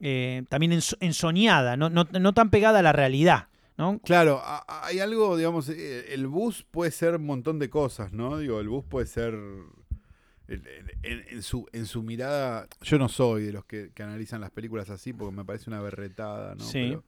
[0.00, 1.88] eh, también ens- ensoñada, ¿no?
[1.88, 3.98] No, no tan pegada a la realidad, ¿no?
[4.04, 8.36] Claro, hay algo, digamos, eh, el bus puede ser un montón de cosas, ¿no?
[8.38, 9.34] Digo, el bus puede ser
[10.48, 10.64] en,
[11.02, 12.66] en- en su, en su mirada.
[12.82, 15.80] Yo no soy de los que, que analizan las películas así porque me parece una
[15.80, 16.64] berretada, ¿no?
[16.64, 16.88] Sí.
[16.90, 17.04] Pero,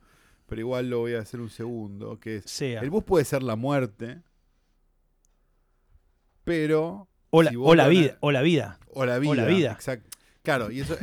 [0.53, 2.83] pero igual lo voy a hacer un segundo, que es, Sea.
[2.83, 4.21] el bus puede ser la muerte,
[6.45, 7.09] pero...
[7.31, 8.79] O la, si vos o la vida, o la vida.
[8.89, 9.35] O la vida.
[9.35, 9.73] la vida.
[9.73, 10.11] Exacto.
[10.43, 10.99] Claro, y eso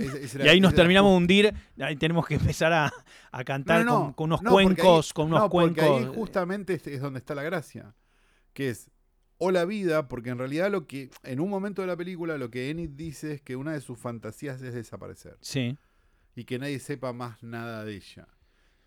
[0.47, 2.93] ahí nos terminamos de hundir, ahí tenemos que empezar a,
[3.31, 5.83] a cantar No, no, con, con unos no, cuencos, ahí- con unos cuencos.
[5.83, 7.95] ahí justamente es, es donde está la gracia.
[8.53, 8.91] Que es
[9.39, 12.51] o la vida, porque en realidad lo que, en un momento de la película, lo
[12.51, 15.37] que Enid dice es que una de sus fantasías es desaparecer.
[15.41, 15.75] Sí,
[16.35, 18.27] Y que nadie sepa más nada de ella.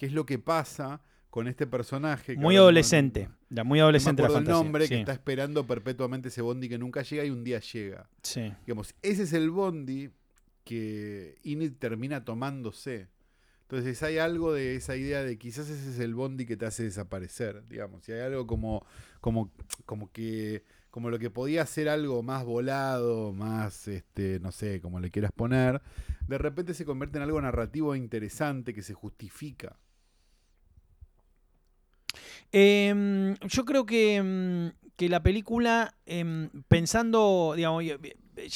[0.03, 2.35] ¿Qué es lo que pasa con este personaje?
[2.35, 4.99] muy ahora no- adolescente, ya muy No me adolescente la acuerdo el nombre, sí, que
[4.99, 8.11] está esperando perpetuamente ese bondi que nunca llega y un día llega.
[8.21, 8.53] sí.
[8.67, 10.11] Digamos, ese es el bondi
[10.65, 13.11] que Enid termina tomándose.
[13.61, 16.83] Entonces hay algo de esa idea de quizás ese es el bondi que te hace
[16.83, 18.03] desaparecer, digamos.
[18.03, 18.85] Si hay algo como,
[19.21, 19.53] como,
[19.87, 24.99] como que, como lo que podía ser algo más volado, más, este, no sé, como
[24.99, 25.81] le quieras poner,
[26.27, 29.77] de repente se convierte en algo narrativo interesante que se justifica.
[32.53, 37.93] Em, yo creo que, em, que la película, em, pensando, digamos, y-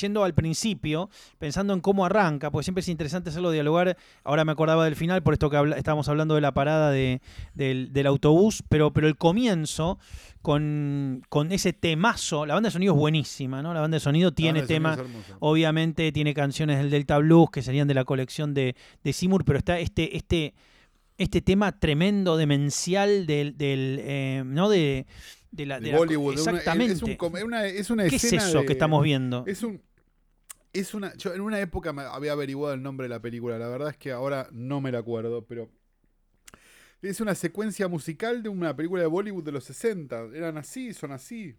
[0.01, 3.97] yendo al principio, pensando en cómo arranca, porque siempre es interesante hacerlo dialogar.
[4.25, 7.21] Ahora me acordaba del final, por esto que habla- estábamos hablando de la parada de-
[7.55, 9.99] del, del autobús, pero, pero el comienzo
[10.43, 13.75] con, con ese temazo, la banda de sonido es buenísima, ¿no?
[13.75, 14.97] La banda de sonido tiene temas.
[15.41, 19.59] Obviamente tiene canciones del Delta Blues que serían de la colección de, de Seymour, pero
[19.59, 20.55] está este, este,
[21.19, 24.69] este tema tremendo, demencial del, del eh, ¿no?
[24.69, 25.07] De,
[25.51, 26.35] de la, De de la- Bollywood.
[26.35, 26.93] exactamente.
[26.95, 29.45] es, un una, es una ¿Qué es eso de- que estamos viendo?
[29.47, 29.83] Es un.
[30.73, 31.15] Es una.
[31.17, 33.59] Yo en una época me había averiguado el nombre de la película.
[33.59, 35.71] La verdad es que ahora no me la acuerdo, pero.
[37.03, 40.29] Es una secuencia musical de una película de Bollywood de los 60.
[40.35, 41.55] Eran así, son así.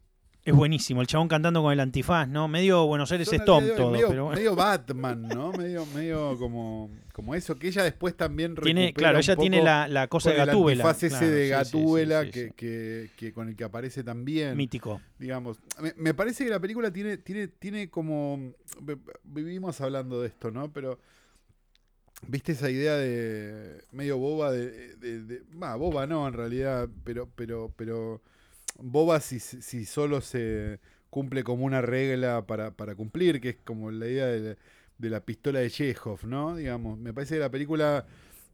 [0.48, 2.48] Es buenísimo, el chabón cantando con el antifaz, ¿no?
[2.48, 4.30] Medio Buenos Aires de hoy todo, medio, pero bueno.
[4.38, 5.52] medio Batman, ¿no?
[5.52, 9.62] Medio, medio como, como eso, que ella después también Tiene, recupera claro, un ella tiene
[9.62, 10.84] la, la cosa de el Gatúbela.
[10.86, 13.64] antifaz ese claro, de sí, sí, sí, Gatúbela sí, que, que- que con el que
[13.66, 14.56] aparece también.
[14.56, 15.02] Mítico.
[15.20, 15.60] digamos.
[15.82, 18.54] Me, me parece que la película tiene, tiene, tiene como.
[18.82, 20.72] vi- Vivimos hablando de esto, ¿no?
[20.72, 20.98] Pero.
[22.26, 23.82] ¿Viste esa idea de.
[23.92, 24.96] medio boba de.
[24.96, 26.88] de- de- bah, boba no, en realidad.
[27.04, 27.28] Pero.
[27.36, 28.22] pero, pero
[28.80, 33.92] boba si, si solo se cumple como una regla para, para cumplir, que es como
[33.92, 34.58] la idea de la,
[34.98, 36.56] de la pistola de Chekhov, ¿no?
[36.56, 36.98] Digamos.
[37.00, 38.06] Me parece que la película.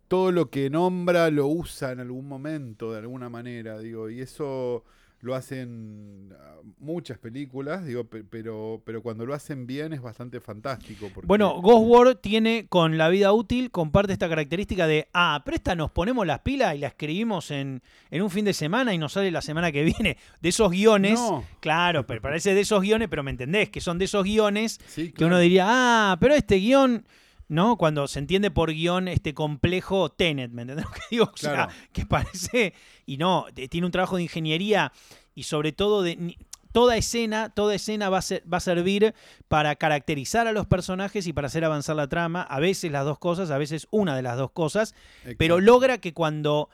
[0.07, 4.83] Todo lo que nombra lo usa en algún momento, de alguna manera, digo, y eso
[5.23, 10.41] lo hacen ah, muchas películas, digo, pe- pero, pero cuando lo hacen bien es bastante
[10.41, 11.09] fantástico.
[11.13, 15.55] porque- Bueno, Ghost World tiene con la vida útil, comparte esta característica de, ah, pero
[15.55, 17.81] esta nos ponemos las pilas y la escribimos en,
[18.11, 20.17] en un fin de semana y nos sale la semana que viene.
[20.41, 21.45] De esos guiones, No.
[21.61, 25.13] claro, pero parece de esos guiones, pero me entendés, que son de esos guiones Sí,
[25.13, 27.05] que uno diría, ah, pero este guion,
[27.47, 27.77] ¿no?
[27.77, 31.25] Cuando se entiende por guion este complejo Tenet, ¿me entendés lo que digo?
[31.33, 31.71] O sea, Claro.
[31.91, 32.73] que parece,
[33.05, 34.91] y no, tiene un trabajo de ingeniería
[35.35, 36.37] y sobre todo de...
[36.71, 39.13] Toda escena, toda escena va a, ser- va a servir
[39.47, 42.41] para caracterizar a los personajes y para hacer avanzar la trama.
[42.41, 44.95] A veces las dos cosas, a veces una de las dos cosas,
[45.37, 46.69] pero logra que cuando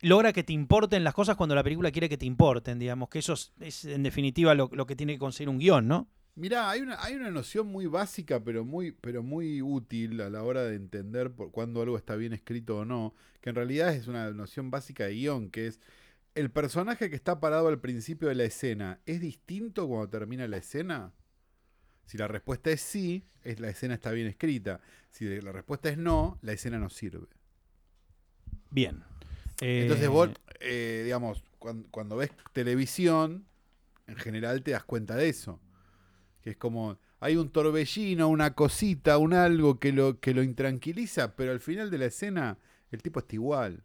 [0.00, 3.20] logra que te importen las cosas cuando la película quiere que te importen, digamos, que
[3.20, 6.08] eso es, es, en definitiva lo, lo que tiene que conseguir un guion, ¿no?
[6.36, 10.42] Mirá, hay una, hay una noción muy básica, pero muy, pero muy útil a la
[10.42, 14.06] hora de entender por cuándo algo está bien escrito o no, que en realidad es
[14.06, 15.80] una noción básica de guion, que es
[16.34, 20.58] el personaje que está parado al principio de la escena, ¿es distinto cuando termina la
[20.58, 21.14] escena?
[22.04, 24.80] Si la respuesta es sí, es, la escena está bien escrita.
[25.10, 27.26] Si la respuesta es no, la escena no sirve.
[28.70, 29.02] Bien.
[29.62, 30.28] Eh, Entonces vos,
[30.60, 33.46] eh, digamos, cuando, cuando ves televisión,
[34.06, 35.58] en general te das cuenta de eso.
[36.46, 41.34] Que es como, hay un torbellino, una cosita, un algo que lo, que lo intranquiliza,
[41.34, 42.56] pero al final de la escena
[42.92, 43.82] el tipo está igual.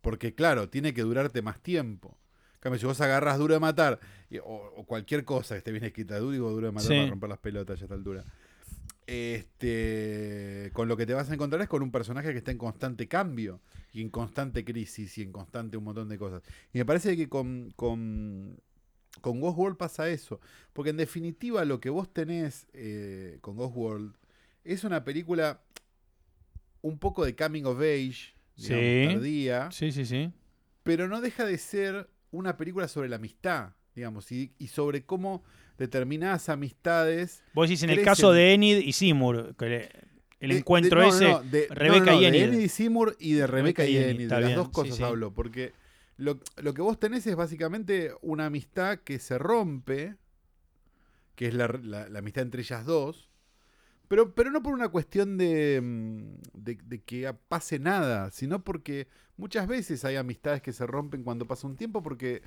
[0.00, 2.18] Porque claro, tiene que durarte más tiempo.
[2.54, 5.70] En cambio, si vos agarras duro de matar, y- o, o cualquier cosa que esté
[5.70, 6.96] bien escrita, digo duro de matar Sí.
[6.98, 8.24] para romper las pelotas ya a esta altura.
[9.06, 12.58] Este, con lo que te vas a encontrar es con un personaje que está en
[12.58, 13.60] constante cambio
[13.92, 16.42] y en constante crisis y en constante un montón de cosas.
[16.72, 18.58] Y me parece que con, con,
[19.20, 20.40] con Ghost World pasa eso.
[20.72, 24.14] Porque en definitiva lo que vos tenés eh, con Ghost World
[24.64, 25.60] es una película
[26.82, 29.08] un poco de coming of age, digamos, Sí.
[29.12, 30.30] tardía, Sí, sí, sí.
[30.82, 35.42] pero no deja de ser una película sobre la amistad, digamos, y, y sobre cómo
[35.78, 39.90] determinadas amistades Vos decís en el caso de Enid y Seymour, que le-
[40.40, 41.66] el De- encuentro de- no, ese, no, no, de,
[42.24, 42.60] Enid.
[42.60, 44.28] Y Seymour y de Rebeca y Enid.
[44.28, 45.02] De las bien, dos cosas sí.
[45.02, 45.32] hablo.
[45.34, 45.72] Porque
[46.20, 50.16] lo, lo que vos tenés es básicamente una amistad que se rompe,
[51.34, 53.28] que es la, la- la amistad entre ellas dos.
[54.08, 59.06] Pero, pero no por una cuestión de, mm, de, de que pase nada, sino porque
[59.36, 62.42] muchas veces hay amistades que se rompen cuando pasa un tiempo porque,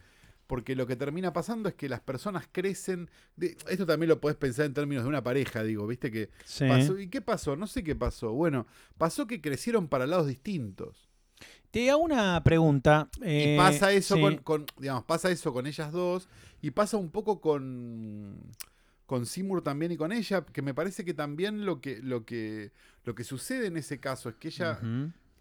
[0.45, 3.09] porque lo que termina pasando es que las personas crecen.
[3.37, 6.67] de- esto también lo podés pensar en términos de una pareja, digo, viste que Sí.
[6.67, 7.55] Pasó- ¿Y qué pasó?
[7.55, 8.33] No sé qué pasó.
[8.33, 11.09] Bueno, pasó que crecieron para lados distintos.
[11.73, 13.09] Te hago una pregunta.
[13.17, 14.21] y eh, pasa eso sí.
[14.21, 16.29] con, con- digamos, pasa eso con ellas dos.
[16.61, 18.37] Y pasa un poco con.
[19.07, 20.45] Con Seymour también y con ella.
[20.45, 22.71] Que me parece que también lo que, lo que,
[23.05, 24.79] lo que sucede en ese caso es que ella.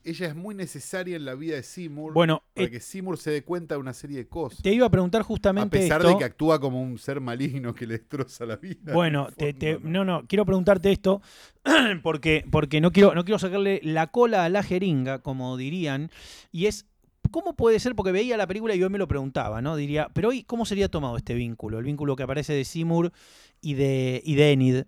[0.04, 2.12] Ella es muy necesaria en la vida de Seymour.
[2.14, 4.62] Bueno, para eh, que Seymour se dé cuenta de una serie de cosas.
[4.62, 6.10] te iba a preguntar A justamente pesar esto.
[6.12, 8.92] de que actúa como un ser maligno que le destroza la vida.
[8.94, 11.22] Bueno, te- te- no, no, quiero preguntarte esto
[12.02, 16.10] porque, porque no, quiero, no quiero sacarle la cola a la jeringa, como dirían,
[16.50, 16.86] y es,
[17.30, 17.94] ¿cómo puede ser?
[17.94, 19.76] Porque veía la película y yo me lo preguntaba, ¿no?
[19.76, 21.78] Diría, pero hoy, ¿cómo sería tomado este vínculo?
[21.78, 23.12] El vínculo que aparece de Seymour
[23.60, 24.82] y de, y de Enid.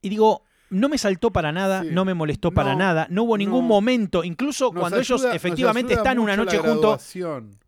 [0.00, 1.88] Y digo, no me saltó para nada, Sí.
[1.92, 3.68] no me molestó para No, nada, no hubo ningún no.
[3.68, 7.14] momento, incluso Nos cuando ellos ayuda- efectivamente están una noche juntos.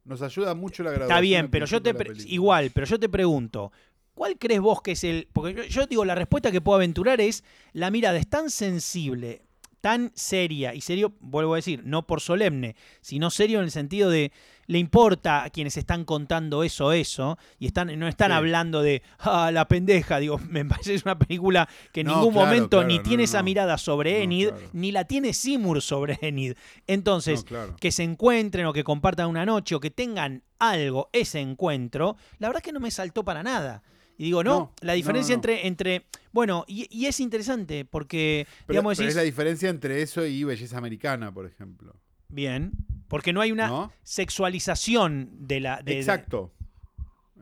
[0.04, 1.10] Nos ayuda mucho la graduación.
[1.16, 1.94] Está bien, pero yo te
[2.26, 3.72] igual, pero yo te pregunto,
[4.14, 7.20] ¿cuál crees vos que es el porque yo, yo digo la respuesta que puedo aventurar
[7.20, 9.42] es la mirada es tan sensible,
[9.80, 14.10] tan seria y serio, vuelvo a decir, no por solemne, sino serio en el sentido
[14.10, 14.32] de
[14.68, 18.36] le importa a quienes están contando eso eso y están no están Sí.
[18.36, 22.32] hablando de ah, la pendeja, digo, me parece es una película que en No, ningún
[22.32, 24.68] claro, momento claro, ni no, tiene no, esa mirada sobre Enid, claro.
[24.72, 26.54] ni la tiene Seymour sobre Enid.
[26.88, 27.44] Entonces,
[27.80, 32.48] que se encuentren o que compartan una noche o que tengan algo, ese encuentro, la
[32.48, 33.82] verdad es que no me saltó para nada.
[34.18, 35.48] Y digo, no, No, la diferencia no, no.
[35.52, 39.68] entre, entre, bueno, y, y es interesante porque, Pero, digamos, pero decís, es la diferencia
[39.68, 41.94] entre eso y belleza americana, por ejemplo.
[42.28, 42.72] bien,
[43.08, 45.76] porque no hay una sexualización de la...
[45.78, 46.52] de- de- Exacto.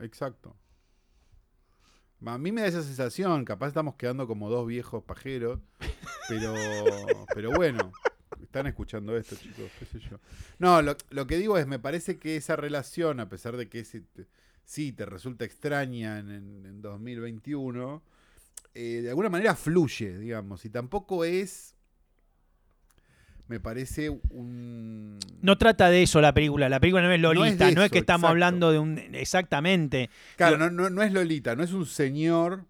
[0.01, 0.57] Exacto.
[2.27, 5.61] A mí me da esa sensación, capaz estamos quedando como dos viejos pajeros,
[6.29, 6.55] pero,
[7.35, 7.93] pero bueno,
[8.43, 10.19] están escuchando esto, chicos, qué sé yo.
[10.59, 13.81] No, lo, lo que digo es, me parece que esa relación, a pesar de que
[13.81, 14.27] ese te-
[14.65, 18.03] sí te resulta extraña en, en- en 2021,
[18.75, 21.75] eh, de alguna manera fluye, digamos, y tampoco es,
[23.47, 25.19] me parece un...
[25.43, 27.91] No trata de eso la película, la película no es No es Lolita, no es,
[27.91, 28.31] que estamos exacto.
[28.31, 28.99] hablando de un...
[29.15, 30.09] Exactamente.
[30.37, 32.65] Claro, no, no, no es Lolita, no es un señor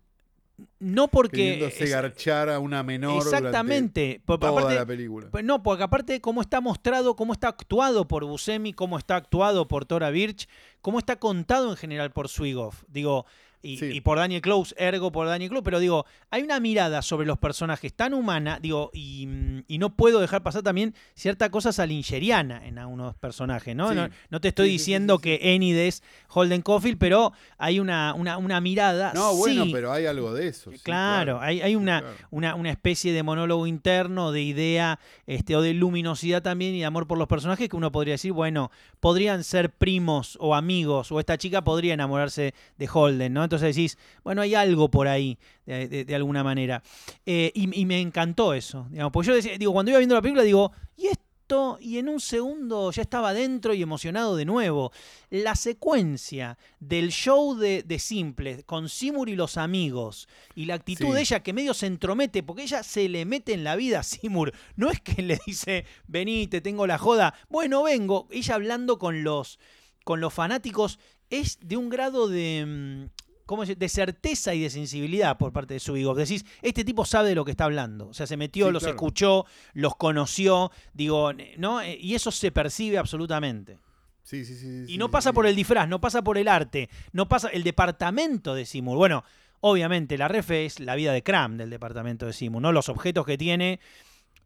[0.78, 1.66] no porque...
[1.66, 4.20] Es- garchar a una menor exactamente.
[4.26, 5.28] Toda aparte- la película.
[5.30, 9.66] Pues No, porque aparte cómo está mostrado, cómo está actuado por Buscemi, cómo está actuado
[9.66, 10.48] por Tora Birch,
[10.80, 12.84] cómo está contado en general por Swigoff.
[12.88, 13.26] Digo,
[13.64, 13.86] y, Sí.
[13.86, 17.38] y por Daniel Close, ergo por Daniel Close, pero digo, hay una mirada sobre los
[17.38, 22.66] personajes tan humana, digo, y, mm, y no puedo dejar pasar también cierta cosa salincheriana
[22.66, 23.88] en algunos personajes, ¿no?
[23.90, 23.94] Sí.
[23.94, 28.38] No, no te estoy Sí, diciendo que Enid es Holden Caulfield, pero hay una, una,
[28.38, 29.12] una mirada.
[29.14, 30.70] No, bueno, sí, pero hay algo de eso.
[30.82, 32.16] claro, hay, hay una, claro.
[32.30, 36.84] una, una especie de monólogo interno, de idea, este, o de luminosidad también y de
[36.84, 41.20] amor por los personajes que uno podría decir, bueno, podrían ser primos o amigos, o
[41.20, 43.44] esta chica podría enamorarse de Holden, ¿no?
[43.44, 46.82] Entonces decís, bueno, hay algo por ahí, de, de- de alguna manera.
[47.26, 50.22] Eh, y, y me encantó eso, digamos, porque yo decía, digo, cuando iba viendo la
[50.22, 51.76] película, digo, ¿y esto?
[51.78, 54.92] Y en un segundo ya estaba dentro y emocionado de nuevo.
[55.28, 61.04] La secuencia del show de, de Simple con Simur y los amigos y la actitud
[61.08, 61.12] Sí.
[61.12, 64.02] de ella que medio se entromete, porque ella se le mete en la vida a
[64.02, 64.54] Simur.
[64.76, 67.34] No es que le dice, vení, te tengo la joda.
[67.50, 68.26] Bueno, vengo.
[68.30, 69.58] Ella hablando con los,
[70.02, 73.08] con los fanáticos es de un grado de...
[73.46, 76.14] ¿Cómo de certeza y de sensibilidad por parte de su hijo.
[76.14, 78.08] Decís, este tipo sabe de lo que está hablando.
[78.08, 78.96] O sea, se metió, Sí, los claro.
[78.96, 81.80] escuchó, los conoció, digo, ¿no?
[81.82, 83.78] Eh, Y eso se percibe absolutamente.
[84.22, 85.34] Sí, sí, sí, Y no sí, pasa sí.
[85.34, 88.96] por el disfraz, no pasa por el arte, no pasa el departamento de Simur.
[88.96, 89.22] Bueno,
[89.60, 92.72] obviamente la ref es la vida de Cram del departamento de Simur, ¿no?
[92.72, 93.80] Los objetos que tiene,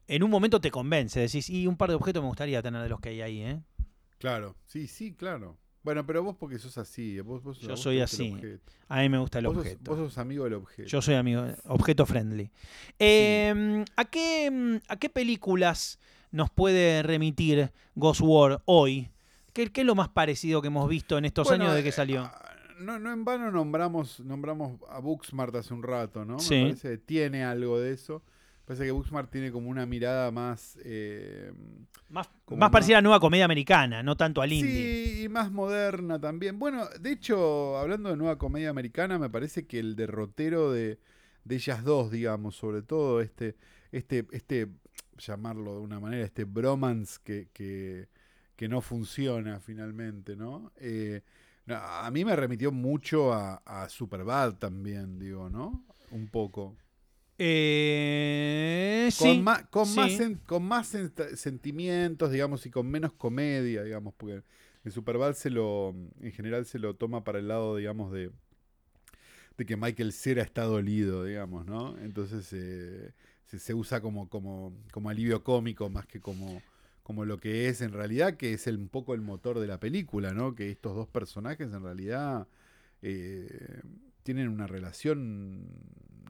[0.09, 2.89] en un momento te convence, decís, y un par de objetos me gustaría tener de
[2.89, 3.61] los que hay ahí, ¿eh?
[4.19, 5.57] Claro, sí, sí, claro.
[5.83, 7.21] Bueno, pero vos porque sos así.
[7.21, 8.35] Vos, vos- Yo vos soy así.
[8.89, 9.91] A mí me gusta el Vos sos, objeto.
[9.91, 10.89] vos sos amigo del objeto.
[10.89, 12.51] Yo soy amigo, objeto friendly.
[12.99, 15.99] Eh, ¿a, qué, ¿A qué películas
[16.31, 19.09] nos puede remitir Ghost War hoy?
[19.53, 21.89] ¿Qué, qué es lo más parecido que hemos visto en estos Bueno, años de que
[21.89, 22.23] eh, salió?
[22.23, 22.43] ah,
[22.79, 26.39] No, no en vano nombramos, nombramos a Booksmart hace un rato, ¿no?
[26.39, 26.55] Sí.
[26.57, 28.23] Me parece que tiene algo de eso.
[28.69, 30.79] Parece que Booksmart tiene como una mirada más.
[30.85, 31.51] eh,
[32.11, 35.07] Más, más parecida a la nueva comedia americana, no tanto al indie.
[35.17, 36.59] Sí, y más moderna también.
[36.59, 40.99] Bueno, de hecho, hablando de nueva comedia americana, me parece que el derrotero de,
[41.45, 43.57] de ellas dos, digamos, sobre todo este,
[43.91, 44.69] este, este,
[45.17, 48.09] llamarlo de una manera, este bromance que, que,
[48.55, 50.73] que no funciona finalmente, ¿no?
[50.77, 51.23] Eh,
[51.69, 55.85] a mí me remitió mucho a, a Superbad también, digo, ¿no?
[56.11, 56.77] Un poco.
[57.39, 63.13] Eh, Con, sí, más, con, más sen- con más sent- sentimientos, digamos, y con menos
[63.15, 64.43] comedia, digamos, porque
[64.85, 68.31] el Superbad se lo, en general se lo toma para el lado, digamos, de,
[69.57, 71.99] de que Michael Cera está dolido, digamos, ¿no?
[71.99, 73.13] Entonces eh,
[73.47, 76.63] se, se usa como, como, como alivio cómico más que como,
[77.03, 79.81] como lo que es en realidad, que es el- un poco el motor de la
[79.81, 80.55] película, ¿no?
[80.55, 82.47] Que estos dos personajes en realidad
[83.03, 83.81] eh,
[84.23, 85.67] tienen una relación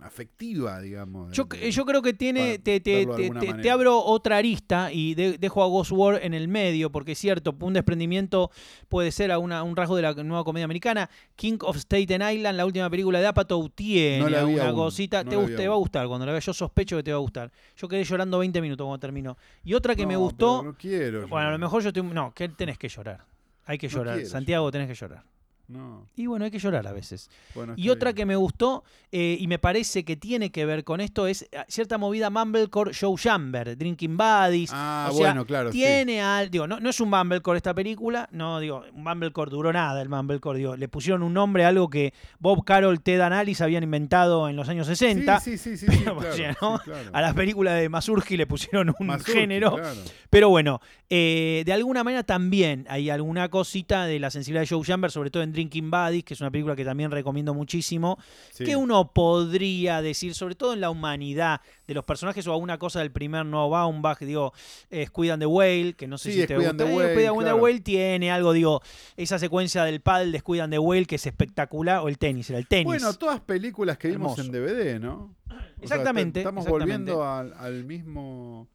[0.02, 1.32] afectiva, digamos.
[1.32, 2.58] Yo, de- yo creo que tiene.
[2.58, 6.34] Te, te- te- te- te abro otra arista y de- dejo a Ghost War en
[6.34, 8.50] el medio, porque es cierto, un desprendimiento
[8.88, 11.08] puede ser a una- un rasgo de la nueva comedia americana.
[11.36, 14.36] King of Staten Island, la última película de Apatow, tiene No
[14.68, 15.24] aún, cosita.
[15.24, 16.44] no te, te va a gustar cuando la veas.
[16.46, 17.50] Yo sospecho que te va a gustar.
[17.76, 19.36] Yo quedé llorando 20 minutos cuando terminó.
[19.64, 20.62] Y otra que me gustó.
[20.62, 21.26] No quiero.
[21.28, 22.02] Bueno, a lo mejor yo estoy.
[22.02, 23.24] No, que tenés que llorar.
[23.66, 24.18] Hay que llorar.
[24.26, 25.22] Santiago, tenés que llorar.
[25.68, 26.08] No.
[26.16, 27.30] Y bueno, hay que llorar a veces.
[27.54, 28.16] Bueno, Y otra bien.
[28.16, 31.58] que me gustó eh, y me parece que tiene que ver con esto es eh,
[31.68, 34.70] cierta movida Mumblecore Show Chamber, Drinking Buddies.
[34.72, 35.70] Ah, o sea, bueno, claro.
[35.70, 35.78] sí.
[35.78, 36.50] tiene al.
[36.50, 40.08] Digo, no, no es un Mumblecore esta película, no, digo, un Mumblecore duró nada el
[40.08, 43.82] Mumblecore, digo, le pusieron un nombre a algo que Bob Carroll, Ted and Alice habían
[43.82, 45.40] inventado en los años 60.
[45.40, 46.90] Sí, sí, sí, sí, sí, claro, sí.
[47.12, 49.76] A las películas de Mazurki le pusieron un género.
[49.76, 50.00] claro.
[50.30, 54.84] Pero bueno, eh, de alguna manera también hay alguna cosita de la sensibilidad de Joe
[54.84, 58.16] Chamber, sobre todo en Drinking Buddies, que es una película que también recomiendo muchísimo,
[58.52, 58.64] Sí.
[58.64, 63.00] que uno podría decir, sobre todo en la humanidad de los personajes o alguna cosa
[63.00, 64.52] del primer Noah Baumbach, digo,
[64.90, 66.84] es Cuidan the Whale, que no sé Sí, si te Squid and gusta.
[66.84, 67.60] the Eh, Whale, Squid and the.
[67.62, 68.82] Whale tiene algo, digo,
[69.16, 72.48] esa secuencia del paddle de Squid and the Whale que es espectacular, o el tenis,
[72.50, 72.84] era el tenis.
[72.84, 75.34] Bueno, todas películas que vimos en DVD, ¿no?
[75.48, 77.10] O sea, Exactamente, estamos exactamente.
[77.12, 78.68] volviendo al, al mismo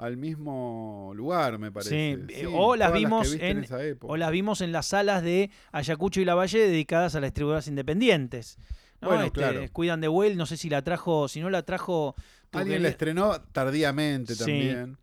[0.00, 1.90] al mismo lugar, me parece.
[2.26, 4.12] Sí, eh, o las vimos en- esa época.
[4.12, 7.68] o las vimos en las salas de Ayacucho y La Valle dedicadas a las distribuidoras
[7.68, 8.58] independientes.
[9.02, 9.08] ¿no?
[9.08, 9.60] Bueno, Este, claro.
[9.72, 12.14] Cuidan de Well, no sé si la trajo, si no la trajo...
[12.50, 14.40] que Alguien la estrenó tardíamente Sí.
[14.40, 14.98] también.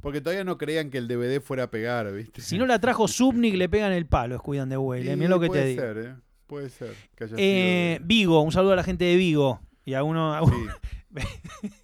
[0.00, 2.40] Porque todavía no creían que el DVD fuera a pegar, ¿viste?
[2.42, 5.16] Si no la trajo Subnik, le pegan el palo, es Cuidan de Well.
[5.16, 5.82] Mira lo que puede te digo.
[5.82, 6.14] ser, ¿eh?
[6.46, 9.60] Puede ser que haya Eh, sido- Vigo, un saludo a la gente de Vigo.
[9.84, 10.34] Y a uno...
[10.34, 11.22] a uno- sí.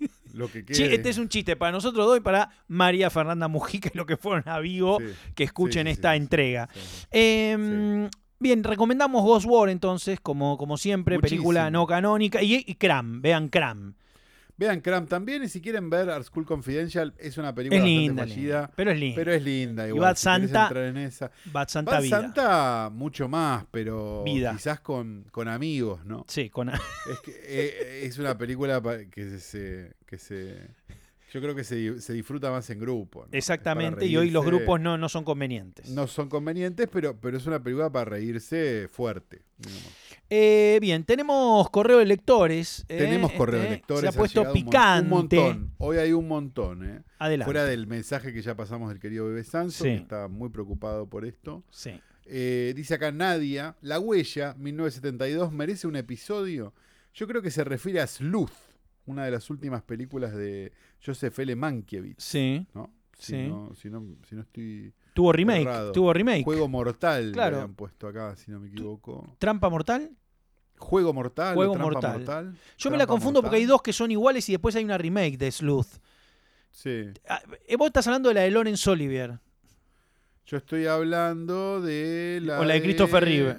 [0.38, 0.94] Lo que quede.
[0.94, 4.16] este es un chiste para nosotros dos y para María Fernanda Mujica y lo que
[4.16, 6.68] fueron a Vigo Sí, que escuchen sí, esta sí, entrega.
[7.10, 8.08] Eh,
[8.40, 12.40] Bien, recomendamos Ghost War entonces, como, como siempre, película no canónica.
[12.40, 13.94] Y, y Cram, vean Cram.
[14.58, 18.00] Vean Cram también y si quieren ver Art School Confidential, es una película Es bastante
[18.00, 19.16] linda, fallida, linda, pero es linda.
[19.16, 19.86] pero es linda.
[19.86, 21.30] Y Igual, Bad si querés Santa, entrar en esa.
[21.46, 22.20] Bad Santa Bad Vida.
[22.20, 24.52] Santa mucho más, pero Vida.
[24.52, 26.24] quizás con, con amigos, ¿no?
[26.28, 26.68] Sí, con...
[26.70, 30.68] Es que eh, es una película que se, que se
[31.32, 33.26] yo creo que se, se disfruta más en grupo.
[33.32, 35.88] Exactamente, y hoy los grupos no, no son convenientes.
[35.90, 39.42] no son convenientes, pero, pero es una película para reírse fuerte.
[39.58, 39.92] digamos.
[40.30, 42.84] Eh, bien, tenemos correo de lectores.
[42.88, 44.00] eh, Tenemos correo de este, lectores.
[44.02, 45.04] Se ha puesto picante.
[45.04, 45.74] Un montón.
[45.78, 47.02] Hoy hay un montón, ¿eh?
[47.18, 47.46] Adelante.
[47.46, 49.90] Fuera del mensaje que ya pasamos del querido Bebé Sanso, Sí.
[49.90, 51.64] que está muy preocupado por esto.
[51.70, 51.98] Sí.
[52.26, 56.74] Eh, dice acá Nadia, La Huella, 1972, merece un episodio.
[57.14, 58.50] Yo creo que se refiere a Sleuth,
[59.06, 60.72] una de las últimas películas de
[61.04, 61.56] Joseph L.
[61.56, 62.16] Mankiewicz.
[62.22, 62.66] Sí.
[62.74, 62.92] ¿no?
[63.18, 63.48] Si, Sí.
[63.48, 64.92] no, si, no, si no estoy...
[65.18, 65.68] Tuvo remake.
[65.92, 66.44] Tuvo remake.
[66.44, 67.56] Juego Mortal, Claro.
[67.56, 69.34] le habían puesto acá, si no me equivoco.
[69.40, 70.12] ¿Trampa mortal?
[70.78, 72.16] Juego Mortal, Juego Trampa Mortal.
[72.18, 72.58] Mortal.
[72.78, 75.36] Yo me la confundo porque hay dos que son iguales y después hay una remake
[75.36, 75.88] de Sleuth.
[76.70, 77.06] Sí.
[77.28, 79.40] Ah, eh, Vos estás hablando de la de Lawrence Olivier.
[80.46, 83.58] Yo estoy hablando de la O la de Christopher Reeve.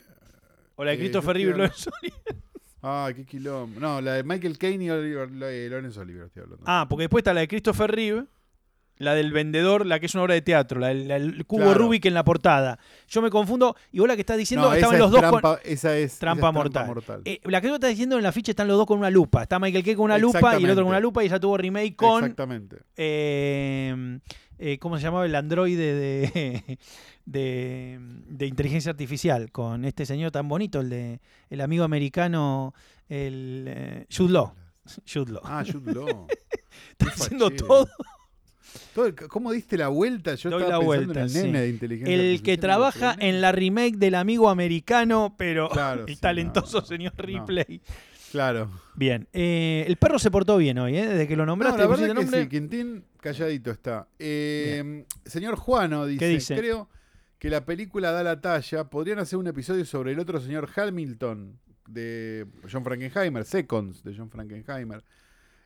[0.76, 1.51] O la de Eh, Christopher Reeve.
[1.51, 2.43] hablando- Lawrence Olivier.
[2.82, 3.78] Ah, qué quilombo.
[3.82, 6.64] No, la de Michael Caine y Oliver- la de Lawrence Oliver estoy hablando.
[6.66, 8.26] Ah, porque después está la de Christopher Reeve.
[8.99, 11.79] La del vendedor, la que es una obra de teatro, la del, cubo Claro.
[11.79, 12.77] Rubik en la portada.
[13.07, 13.75] Yo me confundo.
[13.93, 15.39] Y vos la que estás diciendo No, estaban esa los es dos con.
[15.41, 17.21] trampa, esa es, esa Trampa es mortal.
[17.23, 19.41] Eh, la que vos estás diciendo en la ficha están los dos con una lupa.
[19.43, 21.57] Está Michael Kay con una lupa y el otro con una lupa y ella tuvo
[21.57, 22.23] remake con.
[22.25, 22.77] Exactamente.
[22.97, 24.19] eh,
[24.57, 25.25] eh, ¿Cómo se llamaba?
[25.25, 26.77] El androide de,
[27.25, 29.49] de, de inteligencia artificial.
[29.53, 32.73] Con este señor tan bonito, el de el amigo americano,
[33.07, 34.53] el Jude Law.
[35.11, 35.41] Jude Law.
[35.45, 36.27] Ah, Jude Law.
[36.91, 37.87] Está haciendo todo.
[38.93, 40.36] Todo ¿Cómo diste la vuelta?
[40.36, 41.41] Yo Doy estaba la pensando vuelta, en el sí.
[41.43, 43.22] nene de inteligencia El que trabaja ¿no?
[43.24, 47.24] en la remake del amigo americano, pero Claro, el sí, talentoso no, señor no.
[47.24, 47.82] Ripley.
[48.32, 48.70] Claro.
[48.95, 49.28] Bien.
[49.34, 51.07] eh, el perro se portó bien hoy, ¿eh?
[51.07, 52.43] Desde que lo No, nombraste, la le pusiste verdad que nombre.
[52.43, 54.07] sí, Quintín calladito está.
[54.20, 56.55] Eh, señor Juano dice, dice?
[56.55, 56.89] creo
[57.39, 58.84] que la película da la talla.
[58.89, 61.57] Podrían hacer un episodio sobre el otro señor Hamilton
[61.88, 65.03] de John Frankenheimer, Seconds de John Frankenheimer.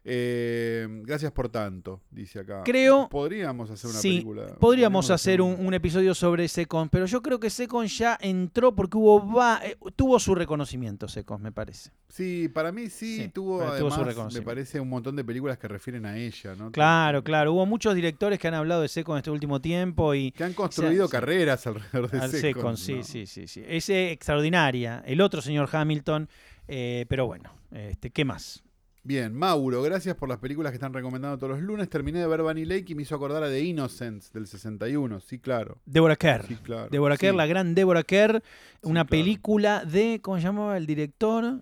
[0.06, 2.62] Eh, gracias por tanto, dice acá.
[2.66, 4.56] Creo- Podríamos hacer una Sí, película.
[4.60, 8.98] Podríamos hacer un, un episodio sobre Secon, pero yo creo que Secon ya entró porque
[8.98, 11.92] hubo va, eh, tuvo su reconocimiento, Secon, me parece.
[12.10, 15.24] Sí, para mí sí, Sí, tuvo para- tuvo su además, me parece, un montón de
[15.24, 16.72] películas que refieren a ella, ¿no?
[16.72, 17.54] Claro, claro.
[17.54, 21.08] Hubo muchos directores que han hablado de Secon este último tiempo y Que han construido
[21.08, 23.04] carreras alrededor de al Secon, sí, ¿no?
[23.04, 23.64] sí, sí, sí.
[23.68, 25.02] Ese extraordinaria.
[25.06, 26.28] El otro señor Hamilton,
[26.68, 28.64] eh, pero bueno, este, ¿qué más?
[29.06, 31.90] Bien, Mauro, gracias por las películas que están recomendando todos los lunes.
[31.90, 35.20] Terminé de ver Bunny Lake y me hizo acordar a The Innocents del 61.
[35.20, 35.78] Sí, claro.
[35.86, 36.46] Deborah Kerr.
[36.48, 36.88] Sí, claro.
[36.90, 37.38] Deborah Kerr, Sí.
[37.38, 38.42] la gran Deborah Kerr,
[38.82, 39.10] una claro.
[39.10, 41.62] película de, ¿cómo se llamaba el director?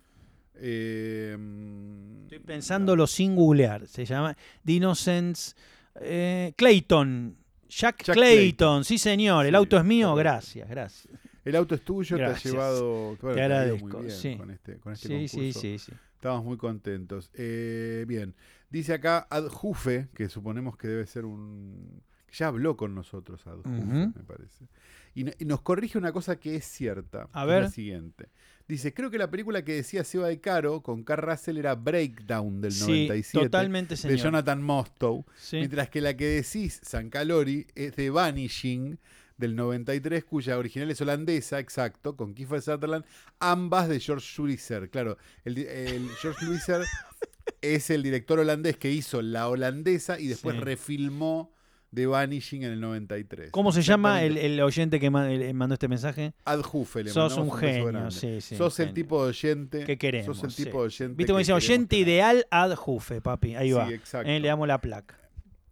[0.54, 3.88] Eh, mm, Estoy pensándolo sin googlear.
[3.88, 5.56] Se llama The Innocents
[6.00, 7.36] eh, Clayton.
[7.68, 8.84] Jack, Jack Clayton.
[8.84, 9.46] sí señor.
[9.46, 10.14] El auto es mío.
[10.14, 11.08] Gracias, gracias.
[11.44, 12.46] El auto es tuyo, te Gracias.
[12.46, 13.16] ha llevado.
[13.20, 14.36] bueno, Te ha ido agradezco, muy bien sí.
[14.36, 15.60] con este, con este Sí, sí, concurso.
[15.60, 15.92] sí, sí.
[16.22, 17.32] Estamos muy contentos.
[17.34, 18.36] Eh, bien,
[18.70, 22.00] dice acá Adjufe, que suponemos que debe ser un.
[22.32, 24.12] Ya habló con nosotros, Adjufe, Ujú.
[24.14, 24.68] me parece.
[25.16, 27.28] Y, no- y nos corrige una cosa que es cierta.
[27.32, 27.64] A ver.
[27.64, 28.28] La siguiente.
[28.68, 32.60] Dice: Creo que la película que decía Seba de Caro con Carl Russell era Breakdown
[32.60, 33.44] del Sí, 97.
[33.46, 34.18] totalmente de señor.
[34.18, 35.26] Jonathan Mostow.
[35.36, 35.56] Sí.
[35.56, 38.96] Mientras que la que decís, San Calori, es de Vanishing
[39.36, 43.04] del 93, cuya original es holandesa, exacto, con Kiefer Sutherland,
[43.40, 44.90] ambas de George Sluizer.
[44.90, 45.56] Claro, el,
[46.20, 46.82] George Sluizer
[47.60, 50.60] es el director holandés que hizo la holandesa y después Sí.
[50.62, 51.52] refilmó
[51.94, 53.50] The Vanishing en el 93.
[53.50, 56.32] ¿Cómo se llama el, oyente que ma- el- mandó este mensaje?
[56.46, 58.10] Adjufe, le Sos un beso genio, grande.
[58.12, 58.56] sí, sí.
[58.56, 59.84] Sos un el tipo de oyente.
[59.84, 60.36] que queremos.
[60.38, 60.64] Sos el sí.
[60.64, 61.14] tipo de oyente.
[61.16, 62.08] Viste cómo dice oyente tener.
[62.08, 63.56] ideal ad jufe, papi.
[63.56, 63.90] Ahí Sí, va.
[63.90, 64.30] exacto.
[64.30, 65.18] Eh, le damos la placa.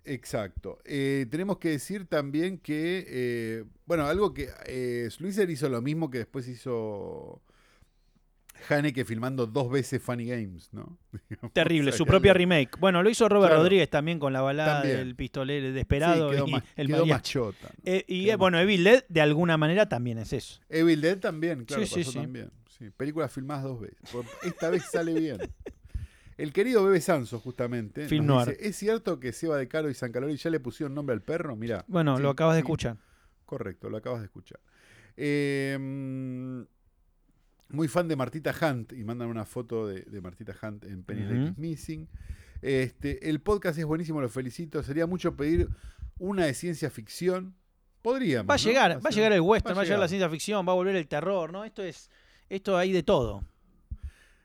[0.05, 0.78] Exacto.
[0.84, 5.09] Eh, tenemos que decir también que, eh, bueno, algo que eh,
[5.48, 7.42] hizo lo mismo que después hizo
[8.68, 10.98] Haneke filmando dos veces Funny Games, ¿no?
[11.53, 12.78] Terrible, O sea, su propia algo- remake.
[12.78, 13.62] Bueno, lo hizo Robert Claro.
[13.62, 14.98] Rodríguez también con la balada También.
[14.98, 17.32] del pistolero Sí, desesperado quedó y más, el quedó más mariachi.
[17.32, 17.68] chota.
[17.76, 17.82] ¿no?
[17.92, 20.61] Eh, y Quedó bueno, Evil Dead de alguna manera también es eso.
[20.68, 22.18] Evil Dead también, claro, Sí, sí, pasó sí.
[22.18, 22.51] también.
[22.78, 23.98] Sí, películas filmadas dos veces.
[24.42, 25.38] Esta vez sale bien.
[26.41, 28.57] El querido Bebe Sanso, justamente, Film nos noir.
[28.57, 31.22] dice, ¿es cierto que Seba de Caro y San Calori ya le pusieron nombre al
[31.22, 31.55] perro?
[31.55, 31.84] Mira.
[31.86, 32.97] Bueno, lo acabas de escuchar.
[33.45, 34.59] Correcto, lo acabas de escuchar.
[35.16, 36.62] Eh, mm,
[37.76, 41.49] muy fan de Martita Hunt y mandan una foto de, de Martita Hunt en Penny
[41.51, 42.09] is Missing.
[42.62, 44.82] Este, el podcast es buenísimo, lo felicito.
[44.82, 45.68] Sería mucho pedir
[46.18, 47.55] una de ciencia ficción,
[48.03, 48.49] Podríamos.
[48.49, 48.62] Va a ¿no?
[48.64, 50.09] llegar, va a llegar el western, va a llegar la llegar.
[50.09, 51.64] ciencia ficción, va a volver el terror, ¿no?
[51.64, 52.11] Esto es,
[52.49, 53.45] esto hay de todo.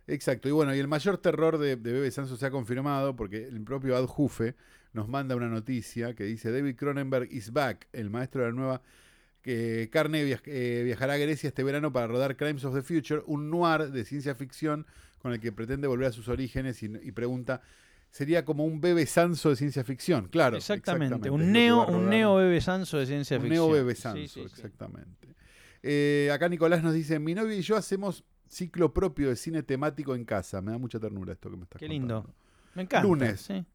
[0.07, 3.47] Exacto, y bueno, y el mayor terror de, de Bebe Sanso se ha confirmado porque
[3.47, 4.55] el propio Ad Hufe
[4.93, 8.81] nos manda una noticia que dice David Cronenberg is back, el maestro de la nueva
[9.41, 13.21] que Carne viaj- eh, viajará a Grecia este verano para rodar Crimes of the Future,
[13.25, 14.85] un noir de ciencia ficción
[15.19, 17.61] con el que pretende volver a sus orígenes y, y pregunta,
[18.11, 20.55] sería como un Bebe Sanso de ciencia ficción, claro.
[20.57, 23.65] exactamente, un neo, un neo bebé Sanso de ciencia Un ficción.
[23.67, 24.41] neo Bebe Sí, Sanso, sí, sí.
[24.41, 25.35] exactamente.
[25.83, 30.15] Eh, acá Nicolás nos dice, mi novia y yo hacemos ciclo propio de cine temático
[30.15, 30.61] en casa.
[30.61, 32.25] Me da mucha ternura esto que me estás Qué lindo.
[32.73, 33.07] Me encanta.
[33.07, 33.41] Lunes.
[33.41, 33.65] sí.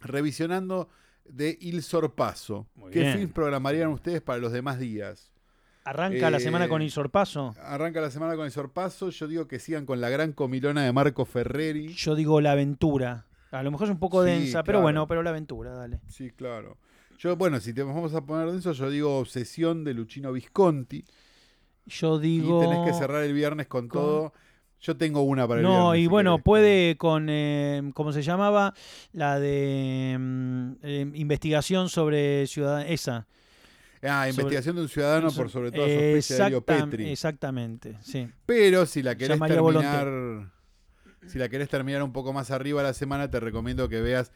[0.00, 0.88] Revisionando
[1.24, 2.66] de Il Sorpaso.
[2.74, 3.16] Muy ¿Qué bien.
[3.18, 5.30] films programarían ustedes para los demás días?
[5.84, 7.54] Arranca la semana Eh, con el sorpaso.
[7.60, 9.10] Arranca la semana con El Sorpaso.
[9.10, 11.88] Yo digo que sigan con la gran comilona de Marco Ferreri.
[11.88, 13.26] Yo digo la aventura.
[13.50, 16.00] A lo mejor es un poco Sí, densa, pero bueno, pero la aventura, dale.
[16.08, 16.78] Sí, claro.
[17.18, 21.04] Yo, bueno, si te vamos a poner denso, yo digo Obsesión de Luchino Visconti.
[21.86, 22.62] Yo digo.
[22.62, 24.32] Y tenés que cerrar el viernes con, con- todo.
[24.80, 25.98] Yo tengo una para el No, viernes.
[26.00, 26.44] y si bueno, querés.
[26.44, 28.74] puede con, eh, ¿cómo se llamaba?
[29.12, 33.26] La de mm, eh, investigación sobre ciudad esa.
[34.02, 37.08] Ah, sobre- investigación de un ciudadano por sobre todo sospecha de Petri.
[37.10, 38.28] Exactamente, sí.
[38.44, 40.52] Pero si la querés Llamaría terminar,
[41.26, 44.32] si la querés terminar un poco más arriba la semana, te recomiendo que veas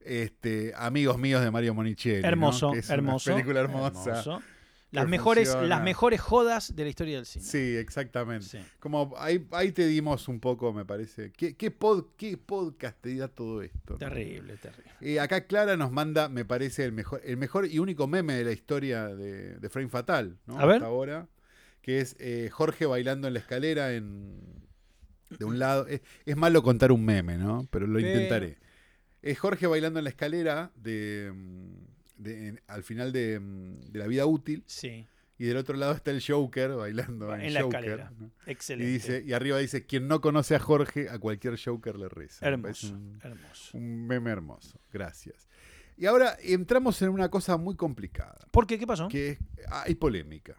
[0.00, 2.22] este, Amigos míos de Mario Monicelli.
[2.22, 2.28] ¿no?
[2.28, 3.30] Hermoso, Que es hermoso.
[3.30, 4.10] Una película hermosa.
[4.10, 4.42] hermoso.
[4.92, 5.68] Las mejores, funciona.
[5.68, 7.44] las mejores jodas de la historia del cine.
[7.44, 8.46] Sí, exactamente.
[8.46, 8.58] Sí.
[8.78, 11.32] Como ahí, ahí te dimos un poco, me parece.
[11.32, 13.94] ¿Qué, qué, pod- qué podcast te da todo esto?
[13.94, 13.98] no?
[13.98, 14.90] Terrible, terrible.
[15.00, 18.44] Eh, acá Clara nos manda, me parece, el mejor, el mejor y único meme de
[18.44, 20.58] la historia de, de Frame Fatal, ¿no?
[20.60, 20.76] A ver.
[20.76, 21.26] Hasta ahora.
[21.80, 24.38] Que es eh, Jorge bailando en la escalera en.
[25.38, 25.86] De un lado.
[25.88, 27.66] Es, es malo contar un meme, ¿no?
[27.70, 28.58] Pero lo intentaré.
[29.22, 31.32] Es Jorge bailando en la escalera de.
[32.16, 34.62] De- en- al final de, mm, de la vida útil.
[34.66, 35.06] Sí,
[35.38, 37.80] Y del otro lado está el Joker bailando en, en la Joker.
[37.80, 38.12] escalera.
[38.16, 38.30] ¿no?
[38.46, 38.92] Y Excelente.
[38.92, 42.46] dice, y arriba dice, quien no conoce a Jorge, a cualquier Joker le reza.
[42.46, 43.76] Hermoso, un- hermoso.
[43.76, 45.48] un meme hermoso, gracias.
[45.96, 48.78] Y ahora entramos en una cosa muy complicada, ¿Por qué?
[48.78, 49.08] ¿Qué pasó?
[49.08, 49.38] que es,
[49.70, 50.56] hay polémica.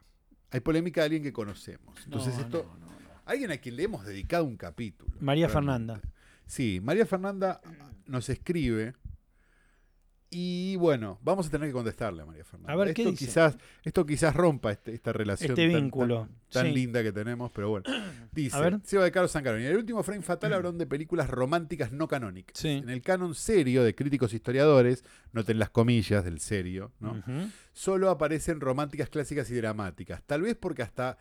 [0.51, 1.97] Hay polémica de alguien que conocemos.
[2.06, 3.22] Entonces No, esto, no, no, no.
[3.26, 5.12] alguien a quien le hemos dedicado un capítulo.
[5.22, 5.54] María realmente.
[5.54, 6.01] Fernanda.
[6.45, 7.62] Sí, María Fernanda
[8.06, 8.95] nos escribe
[10.34, 12.73] y bueno, vamos a tener que contestarle a María Fernanda.
[12.73, 13.25] A ver, ¿qué esto dice?
[13.25, 16.71] quizás esto quizás rompa este- esta relación Este tan- vínculo, tan, tan sí.
[16.73, 17.86] linda que tenemos, pero bueno.
[18.34, 18.79] Dice, A ver.
[18.84, 22.57] Seba de Carlos Sancaroni, en el último frame fatal hablaron de películas románticas no canónicas.
[22.59, 22.69] Sí.
[22.69, 27.23] En el canon serio de críticos historiadores, noten las comillas del serio, ¿no?
[27.73, 30.21] Solo aparecen románticas clásicas y dramáticas.
[30.23, 31.17] Tal vez porque hasta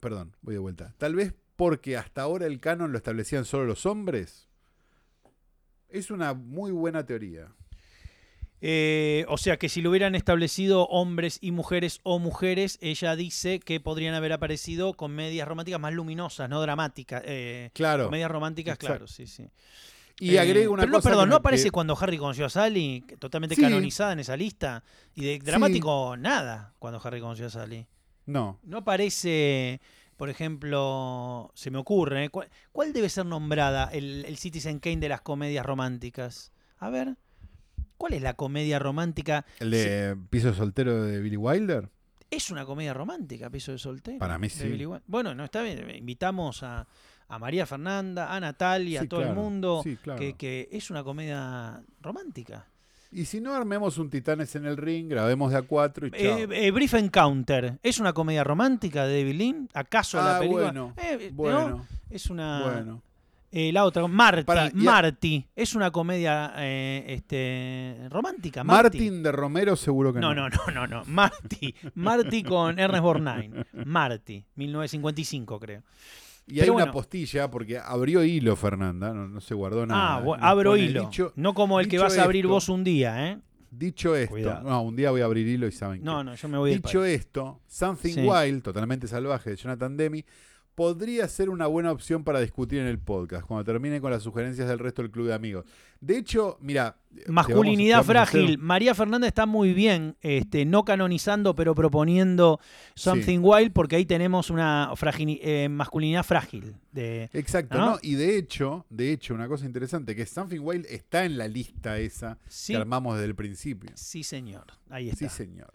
[0.00, 0.94] perdón, voy de vuelta.
[0.98, 4.48] Tal vez porque hasta ahora el canon lo establecían solo los hombres.
[5.88, 7.48] Es una muy buena teoría.
[8.60, 13.60] Eh, o sea que si lo hubieran establecido hombres y mujeres o mujeres, ella dice
[13.60, 17.22] que podrían haber aparecido comedias románticas más luminosas, no dramáticas.
[17.24, 18.06] eh, Claro.
[18.06, 18.86] comedias románticas, Exacto.
[18.94, 19.44] claro, sí, sí.
[20.20, 21.08] Y Eh, agrego una pero no, cosa.
[21.10, 23.04] perdón, que ¿no aparece que- cuando Harry conoció a Sally?
[23.20, 23.62] Totalmente Sí.
[23.62, 24.82] canonizada en esa lista.
[25.14, 27.86] Y de dramático, nada, cuando Harry conoció a Sally.
[28.26, 28.58] No.
[28.64, 29.80] No aparece,
[30.16, 32.28] por ejemplo, se me ocurre, ¿eh?
[32.30, 36.52] ¿cuál, cuál debe ser nombrada el, el Citizen Kane de las comedias románticas?
[36.78, 37.14] A ver,
[37.98, 39.44] ¿cuál es la comedia romántica?
[39.60, 41.90] El de Piso Soltero de Billy Wilder.
[42.30, 44.18] ¿Es una comedia romántica, Piso de Soltero?
[44.18, 44.82] Para mí sí.
[45.06, 46.86] Bueno, no está bien, invitamos a,
[47.28, 50.20] a María Fernanda, a Natalia, Sí, a todo el mundo, Sí, claro.
[50.20, 52.66] que, que es una comedia romántica.
[53.10, 56.20] Y si no, armemos un Titanes en el ring, grabemos de a cuatro y chao.
[56.20, 59.68] Eh, eh, Brief Encounter, ¿es una comedia romántica de David Lynn?
[59.72, 60.64] ¿Acaso la Ah, película?
[60.64, 61.36] bueno, Eh, ¿no?
[61.36, 62.62] bueno, Es una...
[62.62, 63.02] bueno.
[63.50, 68.62] Eh, la otra, Marty, Pará, y a- Marty, ¿es una comedia eh, este, romántica?
[68.62, 68.98] Marty.
[68.98, 70.34] Martin de Romero seguro que no.
[70.34, 71.04] No, no, no, no, no.
[71.06, 71.74] Marty.
[71.94, 73.64] Marty con Ernest Borgnine.
[73.86, 75.82] Marty, 1955 creo.
[76.46, 76.92] Y hay Pero una bueno.
[76.92, 80.16] postilla porque abrió hilo Fernanda, no, no se guardó nada.
[80.16, 81.02] ah, bueno, abro hilo.
[81.02, 83.38] Dicho, no como el que vas a abrir vos un día, ¿eh?
[83.70, 84.68] dicho esto, Cuidado.
[84.68, 86.24] no, un día voy a abrir hilo y saben No, qué.
[86.24, 88.20] no, yo me voy del Dicho esto, Something Sí.
[88.26, 90.24] Wild, totalmente salvaje de Jonathan Demi,
[90.78, 94.68] podría ser una buena opción para discutir en el podcast, cuando termine con las sugerencias
[94.68, 95.64] del resto del club de amigos.
[96.00, 96.96] De hecho, mira...
[97.26, 98.58] Masculinidad vamos- vamos frágil.
[98.58, 102.60] María Fernanda está muy bien, este, no canonizando, pero proponiendo
[102.94, 106.76] Something Wild, porque ahí tenemos una eh, masculinidad frágil.
[106.92, 107.86] De, Exacto, ¿No?
[107.86, 107.98] ¿no?
[108.00, 111.98] Y de hecho, de hecho, una cosa interesante, que Something Wild está en la lista
[111.98, 113.90] esa sí, que armamos desde el principio.
[113.94, 114.66] sí, señor.
[114.90, 115.28] Ahí está.
[115.28, 115.74] Sí, señor.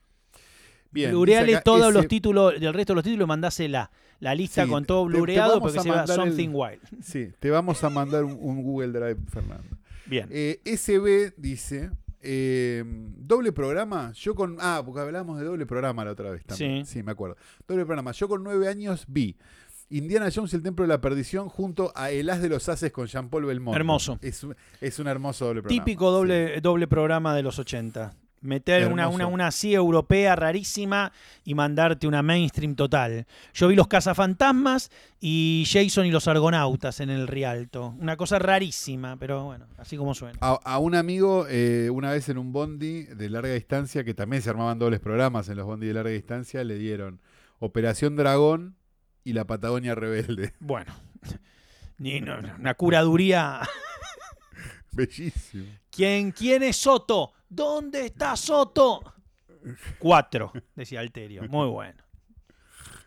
[0.93, 1.11] Bien.
[1.11, 4.85] Blureale todos ese- los títulos, del resto de los títulos, mandásela la lista Sí, con
[4.85, 6.79] todo blureado porque se va el- Something Wild.
[7.03, 9.77] Sí, te vamos a mandar un, un Google Drive, Fernando.
[10.05, 10.27] Bien.
[10.31, 11.89] Eh, SB dice,
[12.21, 14.57] eh, doble programa, yo con...
[14.59, 16.85] Ah, porque hablábamos de doble programa la otra vez también.
[16.85, 16.93] Sí.
[16.99, 17.35] Sí, me acuerdo.
[17.67, 18.11] Doble programa.
[18.11, 19.35] Yo con nueve años vi
[19.89, 22.91] Indiana Jones y el Templo de la Perdición junto a El As de los Haces
[22.91, 23.75] con Jean-Paul Belmont.
[23.75, 24.19] Hermoso.
[24.21, 25.83] Es, un- es un hermoso doble programa.
[25.85, 28.13] Típico doble, doble programa de los 80.
[28.43, 31.11] Meter una, una, una así europea rarísima
[31.43, 33.25] y mandarte una mainstream total.
[33.53, 37.95] Yo vi los cazafantasmas y Jason y los argonautas en el Rialto.
[37.99, 40.37] Una cosa rarísima, pero bueno, así como suena.
[40.41, 44.41] A, a un amigo, eh, una vez en un bondi de larga distancia, que también
[44.41, 47.21] se armaban dobles programas en los bondi de larga distancia, le dieron
[47.59, 48.75] Operación Dragón
[49.23, 50.53] y La Patagonia Rebelde.
[50.59, 50.93] Bueno,
[52.59, 53.61] una curaduría.
[54.91, 55.65] Bellísimo.
[55.89, 57.33] ¿Quién, ¿Quién es Soto?
[57.55, 59.01] ¿Dónde está Soto?
[59.99, 61.43] Cuatro, decía Alterio.
[61.49, 62.03] Muy bueno.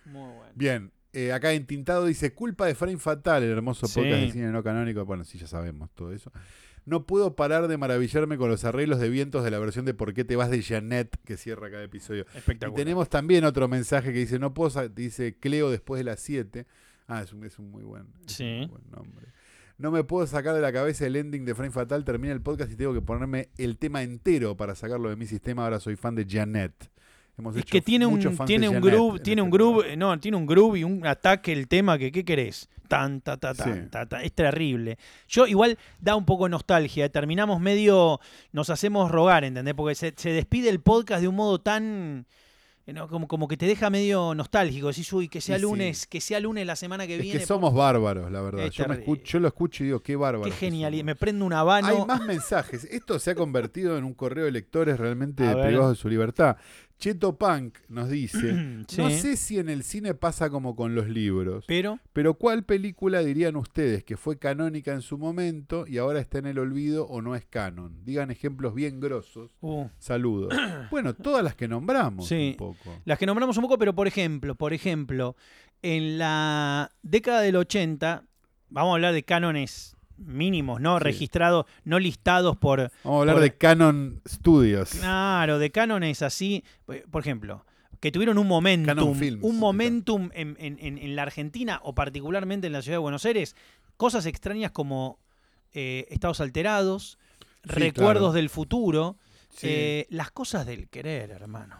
[0.07, 0.53] Muy bueno.
[0.55, 4.01] Bien, eh, acá en Tintado dice, culpa de Frame Fatal, el hermoso Sí.
[4.01, 5.05] podcast de cine no canónico.
[5.05, 6.33] Bueno, sí, ya sabemos todo eso.
[6.85, 10.15] No puedo parar de maravillarme con los arreglos de vientos de la versión de ¿Por
[10.15, 12.25] qué te vas de Janet que cierra cada episodio.
[12.33, 12.77] Y Espectacular.
[12.77, 16.65] tenemos también otro mensaje que dice, no puedo, dice Cleo después de las 7.
[17.09, 18.45] Ah, es un, es un muy buen, es un Sí.
[18.45, 19.27] muy buen nombre.
[19.79, 22.05] No me puedo sacar de la cabeza el ending de Frame Fatal.
[22.05, 25.65] Termina el podcast y tengo que ponerme el tema entero para sacarlo de mi sistema.
[25.65, 26.91] Ahora soy fan de Janet.
[27.39, 29.97] Hemos Es hecho que tiene un, tiene un Janet groove, en tiene un este groove,
[29.99, 32.71] no, tiene un groove y un ataque el tema que ¿qué querés?
[32.89, 33.91] Tan, ta, ta, tan, Sí.
[33.91, 34.23] ta, ta.
[34.23, 34.97] Es terrible.
[35.29, 37.11] Yo igual da un poco de nostalgia.
[37.11, 38.21] Terminamos medio,
[38.53, 39.75] nos hacemos rogar, ¿entendés?
[39.75, 42.27] Porque se, se despide el podcast de un modo tan,
[42.93, 44.89] no, como, como que te deja medio nostálgico.
[44.89, 45.63] Decís, uy, que sea Y sí.
[45.63, 47.41] lunes, que sea lunes la semana que Es viene.
[47.41, 48.69] que somos bárbaros, la verdad.
[48.71, 50.45] Yo, me escucho, yo lo escucho y digo, qué bárbaro.
[50.51, 50.95] Qué genial.
[51.03, 51.89] Me prendo un habano.
[51.89, 52.85] Hay más mensajes.
[52.85, 56.57] Esto se ha convertido en un correo de lectores realmente privados de su libertad.
[56.99, 58.39] Cheto Punk nos dice,
[58.89, 58.97] Sí.
[59.03, 63.21] no sé si en el cine pasa como con los libros, Pero, pero ¿cuál película
[63.21, 67.21] dirían ustedes que fue canónica en su momento y ahora está en el olvido o
[67.21, 68.03] no es canon?
[68.05, 69.51] Digan ejemplos bien grosos.
[69.61, 70.55] uh, Saludos.
[70.91, 72.51] Bueno, todas las que nombramos Sí.
[72.53, 72.99] un poco.
[73.05, 75.37] Las que nombramos un poco, pero por ejemplo, por ejemplo,
[75.83, 78.25] en la década del 80,
[78.71, 80.99] vamos a hablar de cánones mínimos, ¿no?
[80.99, 81.05] Sí.
[81.05, 82.91] Registrados, no listados por.
[83.05, 84.91] Vamos a hablar Por- de Canon Studios.
[84.91, 86.65] Claro, de cánones así.
[86.89, 87.65] eh, Por ejemplo,
[88.01, 91.95] que tuvieron un momentum, Canon Films, un momentum en, en- en- en la Argentina o
[91.95, 93.57] particularmente en la ciudad de Buenos Aires.
[93.97, 95.19] Cosas extrañas como
[95.73, 97.19] eh, estados alterados,
[97.65, 98.33] Sí, recuerdos claro.
[98.33, 99.17] del futuro,
[99.51, 99.67] Sí.
[99.69, 101.77] eh, las cosas del querer, hermano.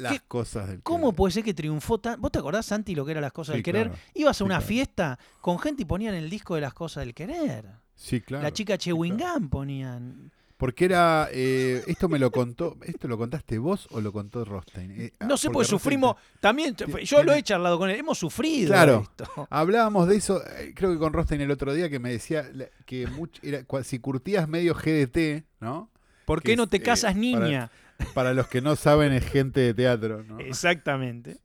[0.00, 2.20] Las ¿qué- cosas del ¿Cómo puede ser que triunfó tan...
[2.20, 3.88] ¿Vos te acordás, Santi, lo que eran las cosas Sí, del querer?
[3.88, 4.02] claro.
[4.14, 4.66] Ibas a Sí, una claro.
[4.68, 7.66] fiesta con gente y ponían el disco de las cosas del querer.
[7.94, 8.42] Sí, claro.
[8.42, 9.40] La chica sí, Chewing claro.
[9.40, 10.32] Gum ponían.
[10.56, 11.28] Porque era.
[11.32, 12.76] eh, esto me lo contó.
[12.82, 14.90] ¿Esto lo contaste vos o lo contó Rostein?
[14.90, 16.16] Eh, ah, No sé, porque pues Rostein sufrimos.
[16.38, 17.98] También, yo lo he charlado con él.
[17.98, 19.06] Hemos sufrido Claro.
[19.18, 19.46] esto.
[19.48, 22.44] Hablábamos de eso, eh, creo que con Rostein el otro día, que me decía
[22.84, 25.88] que much- era, si curtías medio GDT, ¿no?
[26.26, 27.70] ¿Por qué no te casas, niña?
[27.70, 27.89] Para
[28.34, 30.38] los que no saben, es gente de teatro, ¿no?
[30.40, 31.38] Exactamente.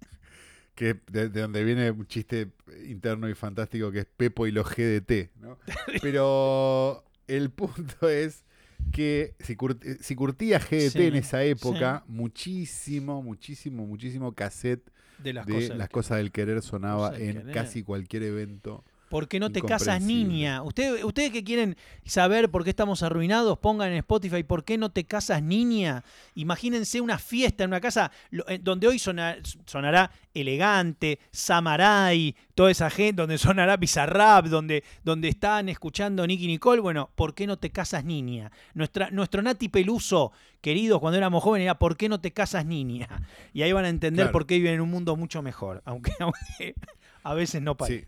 [0.76, 2.50] Que de, de donde viene un chiste
[2.86, 5.58] interno y fantástico que es Pepo y los GDT, ¿no?
[6.02, 8.44] Pero el punto es
[8.92, 15.34] que si, curt- si curtías GDT Sí, en esa época, muchísimo, muchísimo, muchísimo cassette De
[15.34, 15.70] las de cosas.
[15.78, 17.54] las del cosas del querer sonaba Cosas en querer.
[17.54, 18.84] casi cualquier evento.
[19.10, 20.64] ¿Por qué no te casas, niña?
[20.64, 24.90] Ustedes, ustedes que quieren saber por qué estamos arruinados, pongan en Spotify ¿Por qué no
[24.90, 26.04] te casas, niña?
[26.34, 28.12] Imagínense una fiesta en una casa
[28.48, 35.30] eh, donde hoy sona- sonará elegante, Samarai, toda esa gente, donde sonará Bizarrap, donde, donde
[35.30, 36.82] están escuchando Nicky Nicole.
[36.82, 38.52] Bueno, ¿por qué no te casas, niña?
[38.74, 40.32] Nuestra, nuestro Nati Peluso,
[40.62, 43.08] queridos, cuando éramos jóvenes, era ¿por qué no te casas, niña?
[43.54, 44.32] Y ahí van a entender Claro.
[44.34, 46.76] por qué viven en un mundo mucho mejor, aunque, aunque
[47.24, 48.02] a veces no parece.
[48.02, 48.08] Sí,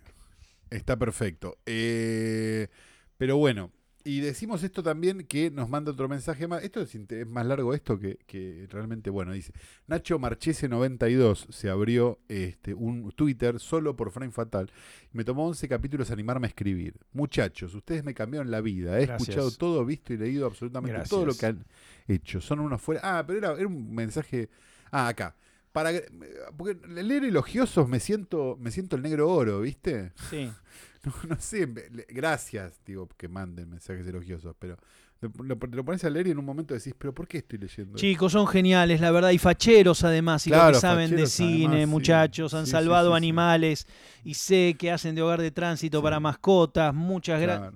[0.69, 1.57] está perfecto.
[1.65, 2.67] Eh,
[3.17, 3.71] pero bueno,
[4.07, 6.63] y decimos esto también que nos manda otro mensaje más.
[6.63, 6.97] Esto es,
[7.27, 9.51] más largo esto que, que realmente, bueno, dice,
[9.85, 14.71] Nacho Marchese 92 se abrió este, un Twitter solo por Frame Fatal.
[15.11, 16.95] Me tomó 11 capítulos animarme a escribir.
[17.11, 18.97] Muchachos, ustedes me cambiaron la vida.
[18.97, 19.29] He Gracias.
[19.29, 21.65] escuchado todo, visto y leído absolutamente todo lo que han
[22.07, 22.39] hecho.
[22.39, 23.01] Son unos fuera...
[23.03, 24.49] Ah, pero era, era un mensaje...
[24.89, 25.35] Ah, acá.
[25.77, 25.91] Para,
[26.57, 30.11] porque leer elogiosos me siento, me siento el negro oro, ¿viste?
[30.29, 30.49] Sí.
[31.05, 31.67] No, no sé,
[32.09, 34.75] gracias, digo, que manden mensajes elogiosos, pero
[35.21, 37.37] lo, lo- te lo pones a leer y en un momento decís, pero ¿por qué
[37.37, 37.91] estoy leyendo?
[37.91, 37.99] esto?".
[37.99, 41.65] Chicos, son geniales, la verdad, y facheros además, y lo Claro, que saben de cine,
[41.65, 41.91] además, sí.
[41.91, 43.87] muchachos, han Sí, salvado sí, animales
[44.25, 47.73] y sé que hacen de hogar de tránsito para mascotas, muchas gracias.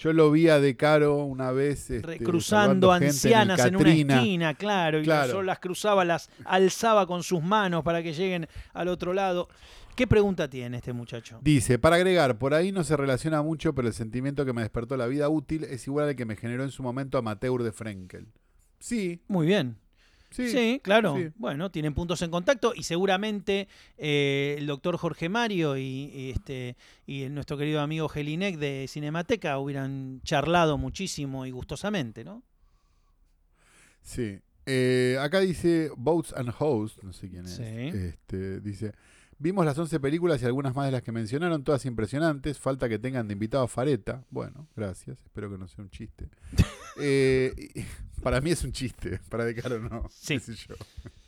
[0.00, 1.90] Yo lo vi a De Caro una vez.
[1.90, 5.34] este, cruzando ancianas en, una esquina, claro, y Claro.
[5.34, 9.48] yo las cruzaba, las alzaba con sus manos para que lleguen al otro lado.
[9.94, 11.38] ¿Qué pregunta tiene este muchacho?
[11.42, 14.96] Dice, para agregar, por ahí no se relaciona mucho, pero el sentimiento que me despertó
[14.96, 18.28] la vida útil es igual al que me generó en su momento Amateur de Frenkel.
[18.78, 19.76] Sí, Muy bien.
[20.30, 20.48] Sí.
[20.50, 21.16] Sí, claro.
[21.16, 21.30] sí.
[21.36, 23.68] Bueno, tienen puntos en contacto y seguramente
[23.98, 26.76] eh, el doctor Jorge Mario y, y este
[27.06, 32.42] y nuestro querido amigo Gelinek de Cinemateca hubieran charlado muchísimo y gustosamente, ¿no?
[34.02, 34.40] Sí.
[34.66, 37.56] Eh, acá dice Boats and Hosts, no sé quién es.
[37.56, 37.62] Sí.
[37.64, 38.92] Este, dice,
[39.38, 42.58] vimos las 11 películas y algunas más de las que mencionaron, todas impresionantes.
[42.58, 44.24] Falta que tengan de invitado a Fareta.
[44.30, 45.18] Bueno, gracias.
[45.24, 46.28] Espero que no sea un chiste.
[47.02, 47.54] Eh,
[48.22, 50.08] para mí es un chiste, para De Caro no.
[50.10, 50.34] Sí.
[50.34, 50.74] qué sé yo.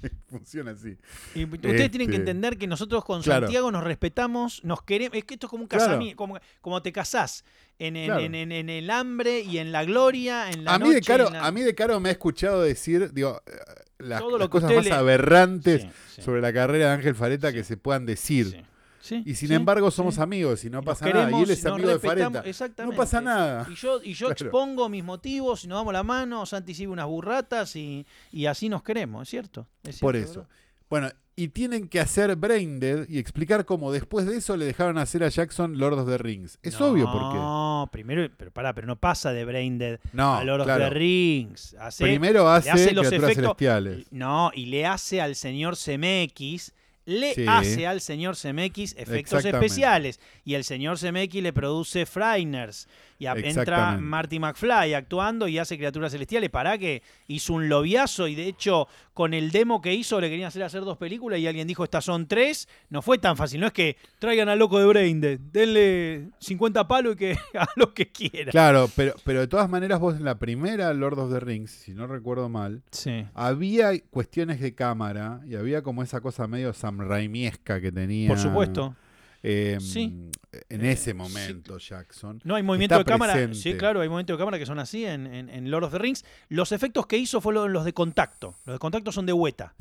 [0.30, 0.97] Funciona así.
[1.34, 3.47] Y ustedes tienen que Este, entender que nosotros con claro.
[3.47, 5.16] Santiago nos respetamos, nos queremos.
[5.16, 5.84] Es que esto es como un Claro.
[5.86, 7.45] casamiento, como, como te casás.
[7.78, 8.20] En, en- Claro.
[8.22, 11.30] en- en- en el hambre y en la gloria, en la A mí, de Caro,
[11.30, 13.53] la- a mí de Caro me ha escuchado decir, digo, eh,
[13.99, 17.55] las, cosas más le- aberrantes Sí, sí, sobre la carrera de Ángel Fareta Sí.
[17.57, 18.64] que se puedan decir.
[19.03, 19.22] Sí.
[19.26, 20.20] Y sin sí, embargo somos sí.
[20.22, 21.30] amigos y no pasa nada.
[21.30, 22.40] Y él es amigo de Fareta.
[22.46, 22.96] Exactamente.
[22.96, 23.66] No pasa nada.
[23.70, 24.46] Y yo, y yo Claro.
[24.46, 28.68] expongo mis motivos y nos damos la mano, Santi sirve unas burratas y, y así
[28.70, 29.66] nos queremos, ¿es cierto?
[29.82, 30.40] Es Por eso.
[30.40, 30.48] ¿verdad?
[30.88, 35.24] Bueno, y tienen que hacer Braindead y explicar cómo después de eso le dejaron hacer
[35.24, 36.59] a Jackson Lord of the Rings.
[36.62, 37.38] Es obvio por qué.
[37.38, 40.84] No, primero, pero pará, pero no pasa de Braindead No, a Lord of claro.
[40.84, 41.74] the Rings.
[41.80, 44.07] Hace- Primero hace, hace los efectos- celestiales.
[44.12, 46.72] No, y le hace al señor CMX,
[47.05, 47.44] le Sí.
[47.48, 50.20] hace al señor CMX efectos especiales.
[50.44, 52.88] Y el señor CMX le produce Freiners.
[53.18, 53.98] Y entra.
[54.00, 56.50] Marty McFly actuando y hace criaturas celestiales.
[56.50, 60.48] Para que hizo un lobiazo y de hecho con el demo que hizo le querían
[60.48, 62.68] hacer hacer dos películas y alguien dijo estas son tres.
[62.90, 63.61] No fue tan fácil.
[63.61, 67.94] No es que traigan al loco de Braindead, denle 50 palos y que haga lo
[67.94, 68.50] que quiera.
[68.50, 71.92] Claro, pero, pero de todas maneras vos en la primera Lord of the Rings, si
[71.94, 73.24] no recuerdo mal, Sí.
[73.34, 78.28] había cuestiones de cámara y había como esa cosa medio Sam Raimiesca que tenía.
[78.28, 78.95] Por supuesto.
[79.43, 80.30] eh, Sí.
[80.68, 82.40] En ese momento, Jackson.
[82.45, 83.32] No, hay movimiento de cámara.
[83.32, 83.57] presente.
[83.59, 85.99] Sí, claro, hay movimientos de cámara que son así en, en- en Lord of the
[85.99, 86.24] Rings.
[86.49, 88.55] Los efectos que hizo fueron los de contacto.
[88.66, 89.74] Los de contacto son de Weta,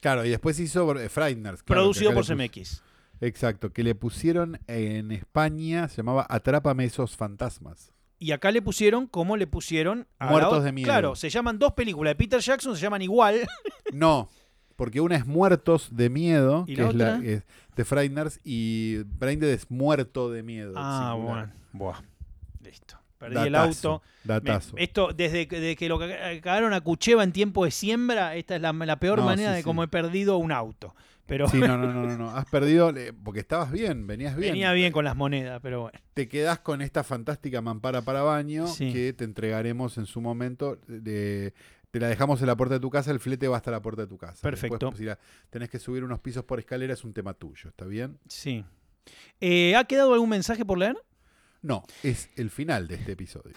[0.00, 1.62] Claro, y después hizo eh, Frighteners.
[1.62, 2.82] claro, producido por CMX.
[3.20, 7.92] Exacto, que le pusieron en España, se llamaba Atrápame esos fantasmas.
[8.18, 10.86] Y acá le pusieron como le pusieron a Muertos de miedo.
[10.86, 13.46] Claro, se llaman dos películas de Peter Jackson, se llaman igual.
[13.92, 14.28] No,
[14.76, 17.26] porque una es Muertos de Miedo, ¿Y que la es la otra?
[17.28, 17.42] es
[17.76, 20.74] de Frighteners, y Braindead es Muerto de Miedo.
[20.76, 21.52] ah, bueno.
[21.72, 22.00] Buah.
[22.62, 22.96] Listo.
[23.18, 24.02] Perdí el Datazo, auto.
[24.24, 24.76] Me- Datazo.
[24.76, 26.08] esto, desde, que- desde que lo ca-
[26.42, 29.54] cagaron a Cucheva en tiempo de siembra, esta es la, la peor No, manera sí,
[29.56, 29.64] de sí.
[29.64, 30.94] cómo he perdido un auto.
[31.24, 32.30] Pero Sí, no, no, no, no, no.
[32.36, 32.92] Has perdido,
[33.24, 34.52] porque estabas bien, venías bien.
[34.52, 35.98] venía bien con las monedas, pero bueno.
[36.14, 38.92] Te quedás con esta fantástica mampara para baño Sí.
[38.92, 40.78] que te entregaremos en su momento.
[40.86, 41.52] de-
[41.98, 44.02] te la dejamos en la puerta de tu casa, el flete va hasta la puerta
[44.02, 44.42] de tu casa.
[44.42, 44.76] Perfecto.
[44.78, 45.18] Después, si la-
[45.48, 48.18] tenés que subir unos pisos por escalera, es un tema tuyo, ¿está bien?
[48.28, 48.64] Sí.
[49.40, 50.96] Eh, ¿Ha quedado algún mensaje por leer?
[51.62, 53.54] No, es el final de este episodio.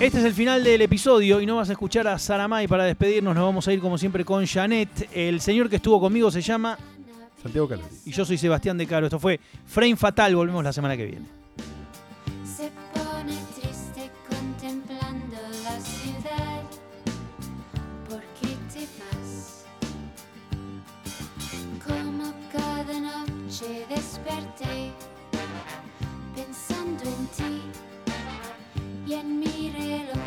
[0.00, 3.34] Este es el final del episodio y no vas a escuchar a Saramay para despedirnos.
[3.36, 5.08] Nos vamos a ir como siempre con Janet.
[5.12, 6.76] El señor que estuvo conmigo se llama
[7.40, 7.88] Santiago Calori.
[8.04, 9.06] y yo soy Sebastián De Caro.
[9.06, 10.34] Esto fue Frame Fatal.
[10.34, 11.41] Volvemos la semana que viene.
[29.12, 30.21] Pensando en